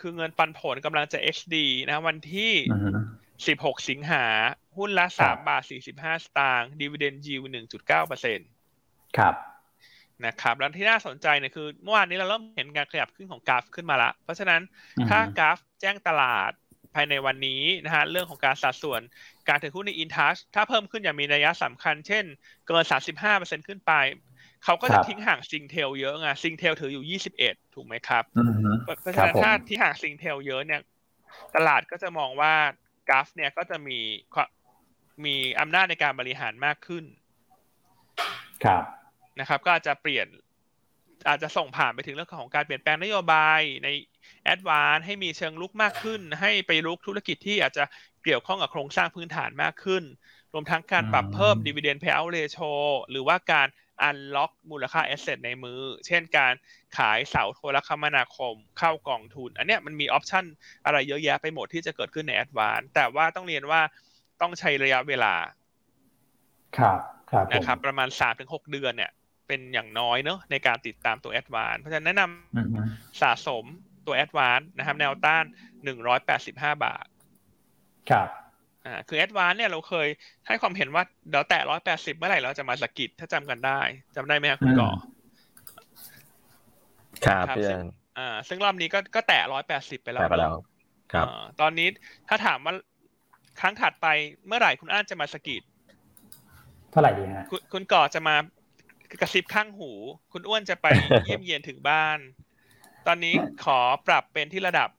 [0.08, 1.56] คือเงินปันผลกำลังจะ HD
[1.88, 2.54] นะวันที่
[3.48, 4.26] สิบหกสิงหา
[4.78, 8.48] หุ้นละสามบาทสี่สิบห้าสตางค์ดีเวเดนยิวหนึ่งจุดเก้าเปอร์เซ็นต์
[9.18, 9.36] ครับ
[10.26, 14.62] นะครับแล้วที่น่าสนใจเนี่ยคือเมื่อวานนี้เราเริ่มเห็นการขยับขึ้นของกราฟขึ้นมาละ เพราะฉะนั้น
[15.10, 16.52] ถ้ากราฟแจ้งตลาด
[16.94, 19.02] ภายในวันนี้นะฮะเรื่องของการสัดส่วน
[19.48, 22.26] การถือหุ้นในอินทัชถ้าเพิ่มขึ้นอย่างมีนัยสำคัญ เช่น
[22.68, 23.94] เกินสามสิบห้าเปอร์เซ็นต์ขึ้นไป
[24.66, 28.24] เขาก็จะทิ้งห่าง Singtel เยอะไง Singtel ถืออยู่ยี่สิบเอ็ดถูกไหมครับ
[29.02, 30.82] เพราะฉะนั้นถ้าทิ้งห่าง Singtel เยอะเนี่ย
[31.56, 32.54] ตลาดก็จะมองว่า
[33.10, 34.00] กัลฟ์เนี่ยก็จะมี
[35.26, 37.04] มีอำนาจในการบริหารมากขึ้น
[38.64, 38.84] ครับ
[39.40, 40.28] นะครับ ก็อาจจะเปลี่ยน
[41.28, 43.90] อาจจะส่งผ่านไปถึงเรื่องของการเปลี่ยนแปลงนโยบายใน
[44.44, 47.84] แอดวานซ์ให้มีเชิงรุกมากขึ้น ให้ไปรุกธุรกิจที่อาจจะ
[48.24, 50.04] เกี่ยวข้องกับโครงสร้างพื้นฐานมากขึ้น
[50.54, 52.72] รวมทั้งการปรับเพิ่ม dividend payout ratio
[53.10, 53.68] หรือว่าการ
[54.02, 56.54] unlock มูลค่า asset ในมือ เช่นการ
[56.98, 60.46] ขายเสาโทรคมนาคมเข้ากองทุน อันเนี้ยมันมี option
[60.86, 63.82] อะไรเยอะแยะไปหมดที่จะเกิดขึ้นในแอดวานซ์แต่ว่าต้องเรียนว่า
[64.42, 65.34] ต้องใช้ระยะเวลา
[66.78, 67.00] ครับ
[67.32, 69.12] ครับนะครับประมาณสามถึงหกเดือนเนี่ย
[69.48, 73.66] เป็นอย่างน้อยเนอะในการติดตามตัวแอดวานซ์เพราะฉะนั้นแนะนำสะสม
[74.06, 75.46] ตัวแอดวานนะครับแนวต้าน
[75.84, 77.06] หนึ่งร้อยแปดสิบห้าบาท
[78.10, 78.28] ครับ
[78.86, 80.08] อ่าคือแอดวานเนี่ยเราเคย
[80.48, 83.80] ให้ความเห็นว่าเดี๋ยวแตะร้อยแปดสิบเมื่อไหร่เราจะมาสกิดถ้าจำกันได้
[84.16, 84.90] จำได้ไหมครับคุณก่อ
[87.26, 87.66] ครับพี่
[88.18, 90.56] อ่า ซึ่งรอบนี้ก็ก็แตะร้อยแปดสิบไปแล้วไปแล้ว
[91.14, 91.28] ครับ
[91.62, 91.88] ตอนนี้
[92.30, 92.74] ถ้าถามว่า
[93.60, 94.08] ครั้งถัดไป
[94.48, 95.64] เมื่อไหร่คุณอ้านจะมาสกิด
[96.92, 98.36] เท่าไหร่ดีฮะคุณคุณก่อจะมา
[99.22, 99.92] กระซิบข้างหู
[100.34, 100.88] คุณอ้วนจะไป
[101.26, 102.18] เยี่ยมเยียนถึงบ้าน
[103.08, 103.34] ตอนนี้
[103.64, 104.90] ขอปรับเป็นที่ระดับ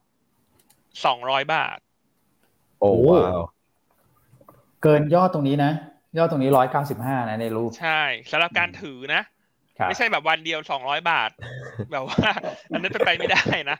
[1.04, 1.78] สองร้อยบาท
[2.80, 3.40] โอ้ว้าว
[4.82, 5.72] เกินยอดตรงนี้นะ
[6.18, 9.22] ยอดตรงนี้ร้อยเก้าสิบห้านะในรูป ใช่สำหรับการถือนะ
[9.88, 11.30] ไม่ใช่แบบวันเดียวสองร้อยบาท
[11.92, 12.30] แบบว่า
[12.70, 13.78] อันนั้นเป็นไปไม่ได้นะ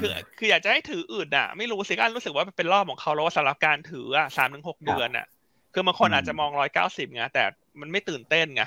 [0.00, 5.26] คือคืออยากจะให้ถืออื่นอะ ไม่รู้สิก็รู้สึกว่าเป็นรอบของเขาแล้วว่าสำหรับการถืออะสามถึงหกเดือนอะ
[5.74, 7.44] คือบางคนอาจจะมองร้อยเก้าสิบไงแต่
[7.80, 8.62] มันไม่ตื่นเต้นไง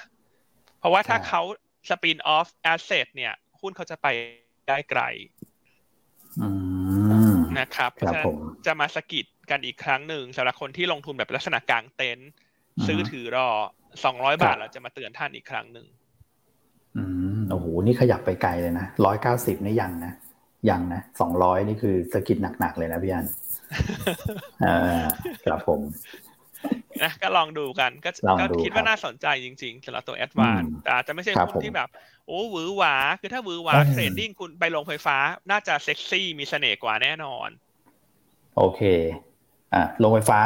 [0.80, 1.42] เพราะว่าถ้าเขา
[1.90, 4.08] spin off asset เนี่ยหุ้นเขาจะไป
[4.68, 5.02] ได้ไกล
[7.60, 8.26] นะครับเพราะฉะนั้น
[8.66, 12.30] จะมาสะกิด กันอีกครั้งหนึ่งสำหรับคนที่ลงทุนแบบลักษณะกางเต็นท์
[12.88, 13.48] ซื้อถือรอ
[14.04, 15.88] สองร้อยบาทเราจะมาเตือนท่านอีกครั้งหนึ่ง
[16.98, 17.04] อื
[17.38, 20.14] มโอ้โหนี่ขยับไปไกลเลยนะร้อยเก้าสิบนี่ยังนะ
[20.70, 23.26] ยังนะสองร้อยนี่คือสะกิดหนักๆเลยนะพี่อัน
[24.66, 25.04] อ่า
[25.46, 25.82] ครับผม
[27.04, 31.90] นะก็ลองดูกันก็ก็คิดว่าน่าสนใจจริงๆสำหรับตัวแอดวานซ์แต่อาจจะไม่ใช่หุ้นที่แบบ
[32.28, 35.18] โอ้หวือหวา คือถ้าหวือหวา trading คุณไปโรงไฟฟ้า
[35.52, 37.50] น่าจะเซ็กซี่มีเสน่ห์กว่าแน่นอน
[38.58, 38.82] โอเค
[39.74, 40.40] อะโรงไฟฟ้า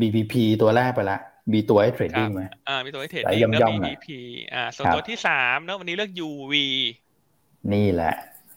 [0.00, 1.18] BPP ตัวแรกไปละ
[1.52, 4.06] มีตัวให้ trading ไหมอ่ามีตัวให้ trading แล้ว BPP
[4.54, 6.54] อ่าส่วนตัวที่สามเนอะวันนี้เลือก UV
[7.72, 8.14] นี่แหละ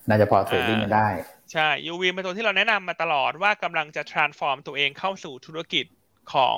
[0.10, 1.08] น่าจะพอ trading กันได้
[1.54, 5.86] ใช่ UV เป็นตัวที่เราแนะนำมาตลอดว่ากำลังจะ transform ตัวเองเข้าสู่ธุรกิจ
[6.34, 6.56] ของ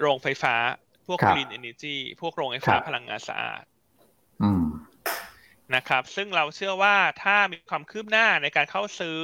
[0.00, 0.54] โรงไฟฟ้า
[1.06, 3.64] พวก Green Energy พวกโรงไฟฟ้าพลังงานสะอาด
[5.74, 9.18] นะครับ ซึ่งเราเชื่อว่าถ้ามีความคืบหน้าในการเข้าซื้อ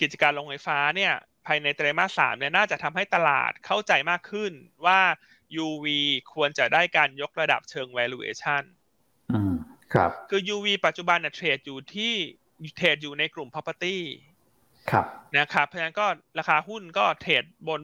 [0.00, 1.14] กิจการโรงไฟฟ้าเนี่ย
[1.46, 4.52] ภายในไตรมาสสามเนี่ยน่าจะทำให้ตลาดเข้าใจมากขึ้น
[4.86, 5.00] ว่า
[5.64, 5.86] UV
[6.34, 8.62] ควรจะได้การยกระดับเชิง valuation
[9.32, 9.54] อืม
[9.94, 12.12] ครับ คือ UV ปัจจุบันเนี่ยเทรดอยู่ที่
[12.76, 13.96] เทรดอยู่ในกลุ่ม property
[14.90, 15.06] ครับ
[15.38, 16.06] นะครับเพราะฉะนั้นก็
[16.38, 17.80] ราคาหุ้นก็เทรดบน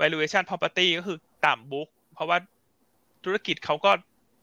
[0.00, 2.38] valuation property ก็คือต่ำบุ๊กเพราะว่า
[3.24, 3.92] ธุรกิจเขาก็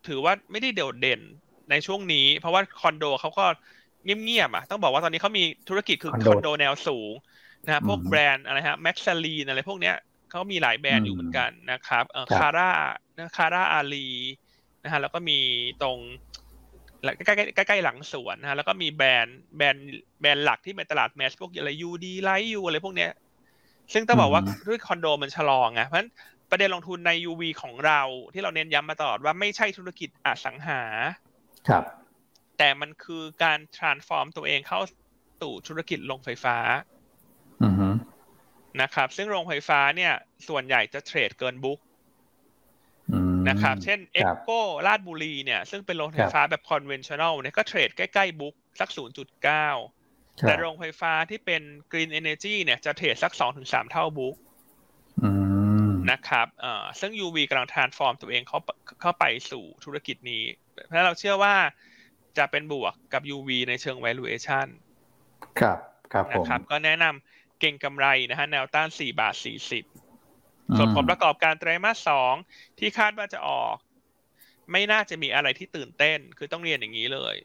[0.07, 1.22] ถือว่าไม่ได้เด่นเด่น
[1.70, 3.45] ในช่วงนี้ เพราะว่าคอนโดเขาก็
[4.03, 7.11] เงียบๆอะต้องบอกว่าตอนนี้เขามีธุรกิจคือคอนโดแนวสูง
[7.66, 9.95] นะพวกแบรนด์อะไรฮะแม็กซาลีนอะไรพวกเนี้ย
[10.30, 12.03] เขามีหลายแบรนด์อยู่เหมือนกันนะครับ
[12.38, 12.70] คาร่า
[13.38, 14.07] คาร่าอาลี
[14.84, 15.39] นะฮะแล้วก็มี
[15.82, 15.99] ตรง
[17.26, 19.84] ใกล้ใกล้ใกล้หลังสวนนะฮะแล้วก็มีแบรนด์แบรนด์
[20.22, 23.11] แบรนด์หลักที่เป็นตลาดแมสพวกอะไรยูดีไลท์ยูอะไรพวกเนี้ย
[23.93, 26.11] ซึ่งต้องบอกว่าด้วยคอนโดมันชะลอไงเพราะฉะนั้น
[26.49, 28.01] ประเด็นลงทุนใน UV ของเรา
[28.34, 30.82] ที่เราเน้นย้ำมาตลอดว่าไม่ใช่ธุรกิจอสังหา
[31.68, 31.84] ครับ
[32.57, 34.80] แต่มันคือการ transform ตัวเองเข้า
[35.41, 36.57] สู่ธุรกิจโรงไฟฟ้า
[38.82, 40.14] นะครับ ซึ่งโรงไฟฟ้าเนี่ย
[40.47, 41.80] ส่วนใหญ่จะ trade เกิน book
[43.49, 44.49] นะครับ เช่นเอ็กโก
[44.88, 48.89] ราชบุรีเนี่ย ซึ่งเป็นโรงไฟฟ้าแบบ conventional เนี่ยก็ trade ใกล้ๆ book สัก
[49.51, 51.61] 0.9 แต่โรงไฟฟ้าที่เป็น
[51.91, 53.34] green energy เนี่ยจะ trade สัก
[53.64, 54.36] 2-3 เท่า book
[56.11, 58.59] นะครับเอ่อซึ่ง UV กำลัง transform ตัวเองเข้า
[59.01, 60.43] เข้าไปสู่ธุรกิจนี้
[60.86, 61.55] เพราะเราเชื่อว่า
[62.38, 64.68] จะเป็นบวกกับ UV ในเชิง valuation
[65.59, 65.78] ครับ
[66.14, 67.33] ครับผมนะครับ ก็แนะนำ
[67.64, 69.36] เก่งกำไรนะฮะแนวต้าน 4 บาท
[70.05, 72.09] 40 ส่วนผลประกอบการไตรมาส
[72.43, 73.76] 2 ที่คาดว่าจะออก
[74.72, 77.36] ไม่น่าจะมีอะไรที่ตื่นเต้น คือต้องเรียนอย่างนี้เลย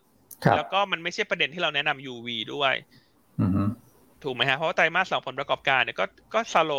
[0.57, 2.75] แล้วก็มันไม่ใช่ประเด็นที่เราแนะนำ UV ด้วย
[4.25, 6.05] ถูกไหมฮะ เพราะว่าไตรมาสสองผลประกอบการเนี่ยก็
[6.35, 6.73] ก็สโล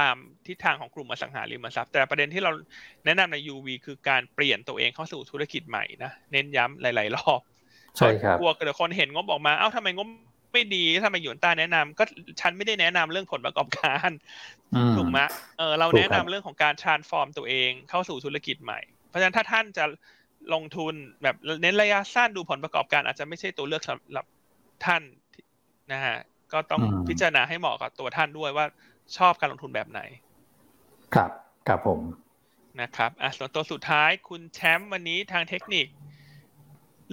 [0.00, 0.16] ตาม
[0.46, 2.50] ทิศทางของกลุ่มอสังหาริมทรัพย์ แต่ประเด็นที่เรา
[3.04, 7.40] แนะนำใน UV คือการเปลี่ยนตัวเองเข้าสู่ธุรกิจใหม่นะ เน้นย้ำหลาย ๆ รอบ
[7.96, 10.08] ใช่ครับกลัวเกิดคนเห็นงบออกมา เอ้าทำไมงบ
[10.54, 12.04] ไม่ดีทำไมหยวนต้าแนะนำก็
[12.40, 14.10] ฉันไม่ได้แนะนำเรื่องผลประกอบการ
[14.96, 15.18] ถูกไหม
[15.58, 19.84] เออเราแนะนำเรื่องของการ transform ตัวเองเข้าสู่ธุรกิจใหม่ เพราะฉะนั้นถ้าท่านจะ
[20.54, 24.26] ลงทุนแบบเน้นระยะสั้นดูผลประกอบการ อาจจะไม่ใช่ตัวเลือกสำหรับ
[24.84, 25.02] ท่าน
[25.92, 26.16] นะฮะ
[26.52, 28.66] ก็ต้องพิจารณาให้เหมาะกับตัวท่านด้วยว่า
[29.16, 30.00] ชอบการลงทุนแบบไหน
[31.14, 31.30] ครับ
[31.68, 32.00] ครับผม
[32.80, 35.86] นะครับอะส่วนตัวสุดท้ายคุณแชมป์วันนี้ทางเทคนิค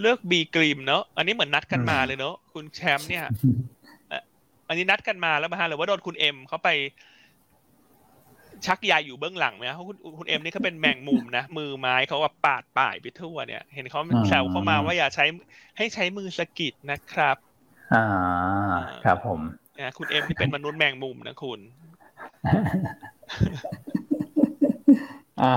[0.02, 3.26] เลือกบีกรีมเนอะอันนี้เหมือนนัดกันมาเลยเนอะคุณแชมป์เนี่ย
[4.68, 6.70] อันนี้นัดกันมาแล้วมาฮะหรือว่าโดนคุณเอ็มเขาไป
[8.66, 15.26] ชักยาอยู่เบื้องหลังไหมเพราะคุณคุณเอ็มนี่เขาเป็นแมงมุมนะมือไม้เขาว่าปาดป่ายไปทั่วเนี่ย เห็นเขาแซวเข้ามาว่าอย่าใช้
[15.78, 17.38] ให้ใช้มือสกิดนะครับ
[17.94, 18.06] อ่า
[19.06, 19.40] ครับผม
[19.80, 21.60] นะคุณเอ็มที่เป็นมนุษย์แมงมุมนะคุณ
[25.42, 25.54] อ่า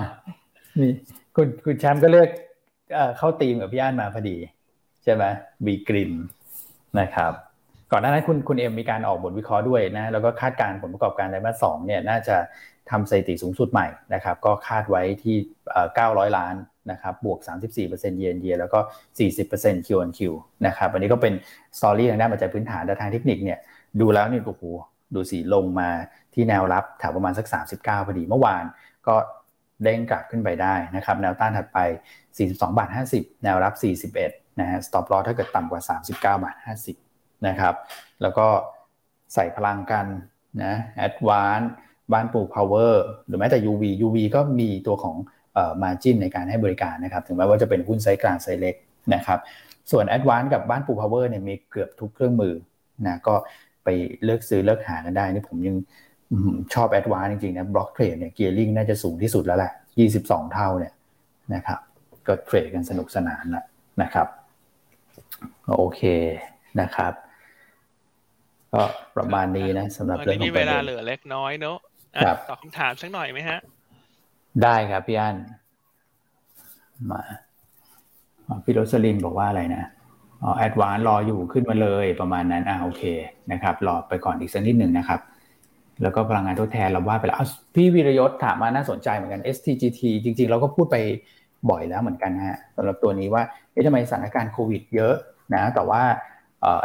[0.81, 0.93] นี่
[1.37, 2.29] คุณคุณแชมป์ก็เลือก
[3.19, 4.37] เข้าตีมกับพี่อันมาพอดี
[5.05, 5.25] ใช่ไหม
[5.65, 6.13] บีกริน
[7.01, 7.33] นะครับ
[7.93, 12.37] ก่อนหน้านั้นคุณคุณเอ็มมีการออกบทวิเคราะห์ด้วยนะแล้วก็คาดการผลประกอบการในมาสองเนี่ยน่าจะ
[12.91, 15.37] ทำสถิติสูงสุดใหม่นะครับ ก็คาดไว้ที่
[15.87, 16.55] 900 ล้าน
[16.91, 17.39] นะครับบวก
[17.79, 18.79] 34%เยนเยียแล้วก็
[19.39, 20.21] 40% QoQ
[20.67, 21.35] นะครับอันนี้ก็เป็น
[21.79, 23.59] สตอรี่ทางด้านปัจจัยพื้นฐานแต่ทางเทคนิคเนี่ย
[24.01, 24.65] ดูแล้วนี่โอ้โห
[25.15, 25.91] ดูสีลงมา
[26.35, 28.65] ที่แนวรับแถวประมาณสัก 39พอดีเมื่อวาน
[29.07, 29.15] ก็
[29.83, 31.79] เด้งกลับขึ้นไปได้นะครับ แนวต้านถัดไป
[32.37, 33.75] 42บาท50 แนวรับ
[34.21, 36.57] 41นะฮะ stop loss ถ้าเกิดต่ำกว่า 39บาท
[37.01, 37.75] 50นะครับ
[38.23, 38.47] แล้วก็
[39.35, 40.07] ใส่พลังกัน
[40.63, 40.75] นะ
[41.07, 41.67] advance
[42.13, 42.93] บ้านปลูก power
[43.27, 45.17] หรือแม้แต่ UV UV ก็มีตัวของ
[45.55, 48.75] เอ่อ margin ในการให้บริการนะครับ ถึงแม้ว่าจะเป็นหุ้นไซส์กลางไซส์เล็ก
[49.15, 49.39] นะครับ
[49.91, 52.55] ส่วน advance กับบ้านปลูก power เนี่ยมีเกือบทุกเครื่องมือ
[53.07, 53.35] นะก็
[53.85, 53.89] ไป
[54.25, 55.77] เลือกซื้อเลือกหากันได้นี่ผมยัง
[56.75, 59.73] ชอบ advance จริงๆนะ block trade เนี่ย gearing น่าจะสูงที่สุดแล้วแหละ
[60.13, 60.93] 22 เท่าเนี่ย
[61.55, 61.79] นะครับ
[62.27, 63.65] ก็เทรดกันสนุกสนานแล้ว
[64.03, 64.29] นะครับ
[65.77, 66.03] โอเค
[66.81, 67.13] นะครับ
[68.73, 68.83] ก็
[69.17, 71.79] ประมาณนี้นะสำหรับเรื่องของเวลาเหลือเล็กน้อยเนอะ
[72.49, 73.59] ตอบคำถามสักหน่อยไหมฮะ
[74.63, 75.37] ได้ครับพี่อัน
[77.11, 77.23] มา
[78.65, 79.85] พี่โรสลินบอกว่าอะไรนะ
[80.43, 83.03] อ๋อแอดวานรออยู่ขึ้นมาเลยประมาณนั้นอ่าโอเค
[83.53, 85.21] นะครับ รอไปก่อนอีกสักนิดหนึ่งนะครับ
[86.03, 87.39] แล้วก็พลังงานทดแทนเราว่าไปแล้ว
[87.75, 90.97] พี่วิรยศถามมาน่าสนใจเหมือนกัน STGT จริง ๆ เราก็พูดไป
[91.71, 93.43] บ่อยแล้วเหมือนกันฮะสำหรับตัวนี้ว่า
[93.73, 95.15] เอ๊ะทำไมสถานการณ์โควิดเยอะ
[95.55, 96.03] นะแต่ว่า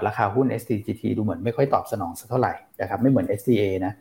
[0.07, 3.93] ราคาหุ้น STGT ดูเหมือนไม่ค่อยตอบสนองสักเท่าไหร่นะครับไม่เหมือน STA นะ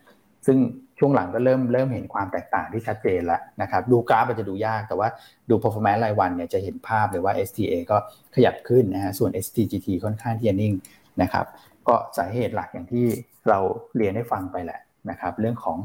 [0.45, 0.57] ซึ่ง
[0.99, 5.07] ช่วงหลังก็เริ่มเริ่มเห็นความแตกต่างที่ชัดเจนแล้วนะครับดูกราฟอาจจะดูยากแต่ว่า
[5.49, 7.97] ดู performance รายวันเนี่ยจะเห็นภาพเลยว่า STA ก็
[8.35, 10.73] ขยับขึ้นนะฮะส่วน STGT ค่อนข้างที่จะนิ่ง
[11.21, 11.45] นะครับ
[11.87, 13.05] ก็สาเหตุหลักอย่างที่
[13.49, 13.59] เรา
[13.97, 15.77] เรียนให้ฟังไปแหละนะครับเรื่องของ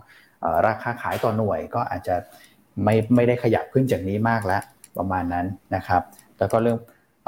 [0.67, 2.17] ราคาขายต่อหน่วยก็อาจจะ
[2.85, 4.63] ไม่ไม่ได้ขยับขึ้นจากนี้มากแล้ว
[4.99, 6.03] ประมาณนั้นนะครับ
[6.39, 6.79] แล้วก็เรื่อง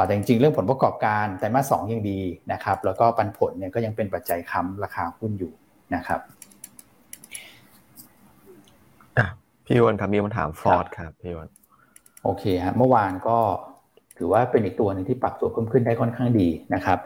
[0.07, 2.21] แต่จริงๆ เรื่องผลประกอบการไตรมาสสองยังดี
[2.53, 5.53] นะครับ แล้วก็ปันผลเนี่ยก็ยังเป็นปัจจัยค้ำราคาหุ้นอยู่
[5.95, 6.21] นะครับ
[9.67, 11.49] พี่วันครับมีคำถามฟอร์ดครับพี่วัน
[12.25, 13.39] โอเคฮะเมื่อวานก็
[14.19, 16.99] ถือว่าเป็นอีกตัวนึงที่ปรับตัวเพิ่มขึ้นได้ค่อนข้างดีนะครับ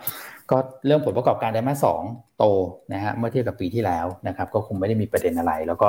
[0.51, 0.57] ก็
[0.87, 2.03] เรื่องผลประกอบการไตรมาสสอง
[2.39, 2.45] โต
[2.93, 5.89] นะฮะเมื่อเทียบกับปีที่แล้วนะครับ ก็คงไม่ได้มีประเด็นอะไร แล้วก็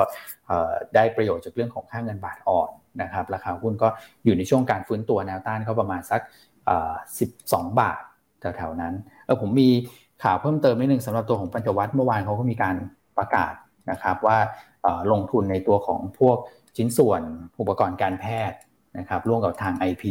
[0.94, 2.70] ได้ประโยชน์จากเรื่องของค่างเงินบาทอ่อน
[3.02, 3.88] นะครับราคาหุ้นก็
[4.24, 6.20] อยู่ในช่วงการฟื้นตัวแนวต้านเขาประมาณสัก
[7.18, 8.02] สิบสองบาท
[8.40, 9.68] แถวๆนั้นเออผมมี
[10.22, 12.76] ข่าวเพิ่มเติมนิดนึงสำหรับตัวของปัญจวัตรเมื่อวานเขาก็มีการ
[13.18, 13.54] ประกาศ
[13.90, 14.38] นะครับว่า
[15.12, 16.36] ลงทุนในตัวของพวก
[16.76, 17.22] ชิ้นส่วน
[17.60, 18.58] อุปกรณ์การแพทย์
[18.98, 20.04] นะครับร่วมกับทาง IP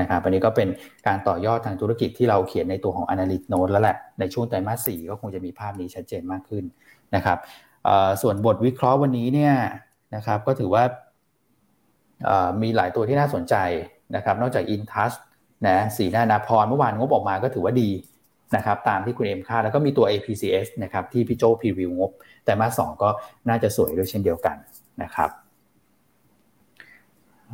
[0.00, 0.68] นะครับอันนี้ก็เป็น
[1.06, 6.64] การต่อยอดทางธุรกิจที่เราเขียนในตัวของ Analyst Note แล้วแหละ ในช่วงไตรมาสสี่ก็คงจะมีภาพนี้ชัดเจนมากขึ้น
[7.14, 7.38] นะครับ
[8.22, 9.54] ส่วนบทวิเคราะห์วันนี้เนี่ย
[10.14, 10.84] นะครับก็ถือว่า
[12.62, 13.54] มีหลายตัวที่น่าสนใจ
[14.16, 15.16] นะครับ นอกจาก InTouch
[15.66, 17.90] นะสีหน้านาพรเมื่อวานงบออกมาก็ถือว่าดี
[18.56, 22.10] นะครับตามที่คุณเอ็มคาดแล้วก็มีตัว APCS นะครับที่พี่โจพรีวิวงบ
[22.44, 23.08] แต่มาสองก็
[23.48, 24.56] น่าจะสวยด้วยเช่นเดียวกัน
[25.02, 25.30] นะครับ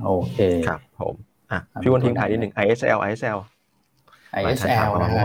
[0.04, 0.38] โอเค
[0.68, 1.14] ครับผม
[1.50, 3.38] อะพี่วันทิ้งท้ายนิดหนึ่ง ISL ISL
[4.40, 5.20] ISL นะค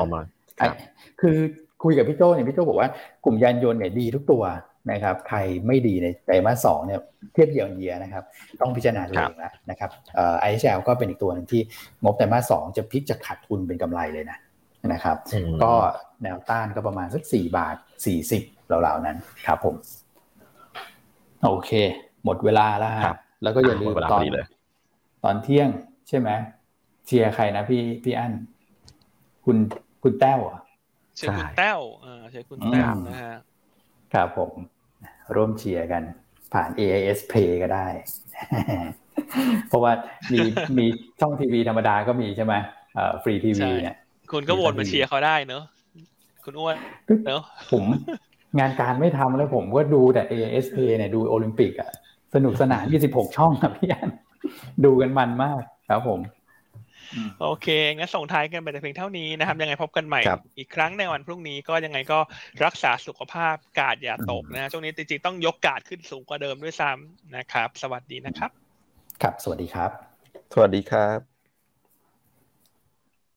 [0.64, 0.74] รับ
[1.22, 1.38] คือ
[1.84, 2.90] คุยกับพี่โจเนี่ยพี่โจบอกว่า
[3.26, 4.44] กลุ่มยานยนต์เนี่ยดีทุกตัว
[4.92, 7.00] นะครับใครไม่ดีในไตรมาสสองเนี่ย
[7.34, 8.24] เทียบเยียงเยียนะครับ
[8.62, 11.62] ต้องพิจารณาตัวเองแล้วนะครับเอ่อ ISL ก็เป็นอีกตัวหนึ่งที่
[12.04, 14.38] งบไตรมาสสองจะพลิกจากขาดทุนเป็นกำไรเลยนะ
[14.94, 15.18] นะครับ
[15.64, 15.74] ก็
[16.24, 17.76] แนวต้านก็ประมาณสักสี่บาท
[18.06, 19.76] สี่สิบเหล่าๆนั้นครับผม
[21.46, 21.72] โอเค
[22.26, 23.04] หมดเวลาแล้วฮะ
[23.44, 24.24] แล้วก็อย่าลืมตอน
[25.24, 25.70] ตอนเที่ยง
[26.08, 26.30] ใช่ไหม
[27.06, 28.32] เชียร์ใครนะพี่พี่อั้น
[29.46, 29.58] คุณ
[30.04, 30.60] คุณแต้วอะ
[31.16, 33.38] เชียร์คุณแต้วอ่าเชียร์คุณแต้วนะฮะ
[34.14, 34.52] ครับผม
[35.36, 36.04] ร่วมเชียร์กัน
[36.54, 37.88] ผ่าน AIS Play ก็ได้
[39.68, 39.92] เพราะว่า
[40.34, 40.40] มี
[40.78, 40.86] มี
[41.20, 42.54] ช่องทีวีธรรมดาก็มีใช่ไหม
[42.96, 43.96] เอ่อฟรีทีวีเนี่ย
[44.32, 45.64] คุณก็วนมาเชียร์เขาได้เนอะ
[46.44, 46.76] คุณอ้วน
[47.28, 47.84] เนอะผม
[48.60, 51.92] งานการไม่ทำแล้วผมก็ดูแต่ AIS Play เนี่ยดูโอลิมปิกอะ
[52.36, 54.10] สนุกสนาน 26 ช่องครับพี่อัน
[54.86, 56.20] ดูกันมันมากครับผม
[57.42, 60.22] โอเคงั้นส่งท้ายกันไปแต่เพียงเท่านี้นะครับ ยังไงพบกันใหม่
[60.58, 62.20] อีกครั้งในวันพรุ่งนี้ก็ยังไงก็
[62.66, 68.52] รักษาสุขภาพกาดอย่าตกนะช่วงนี้จริงๆต้องยกกาดขึ้นสูงกว่าเดิมด้วยซ้ำนะครับ สวัสดีนะครับ
[69.22, 69.92] ครับ สวัสดีครับ
[70.54, 71.37] สวัสดีครับ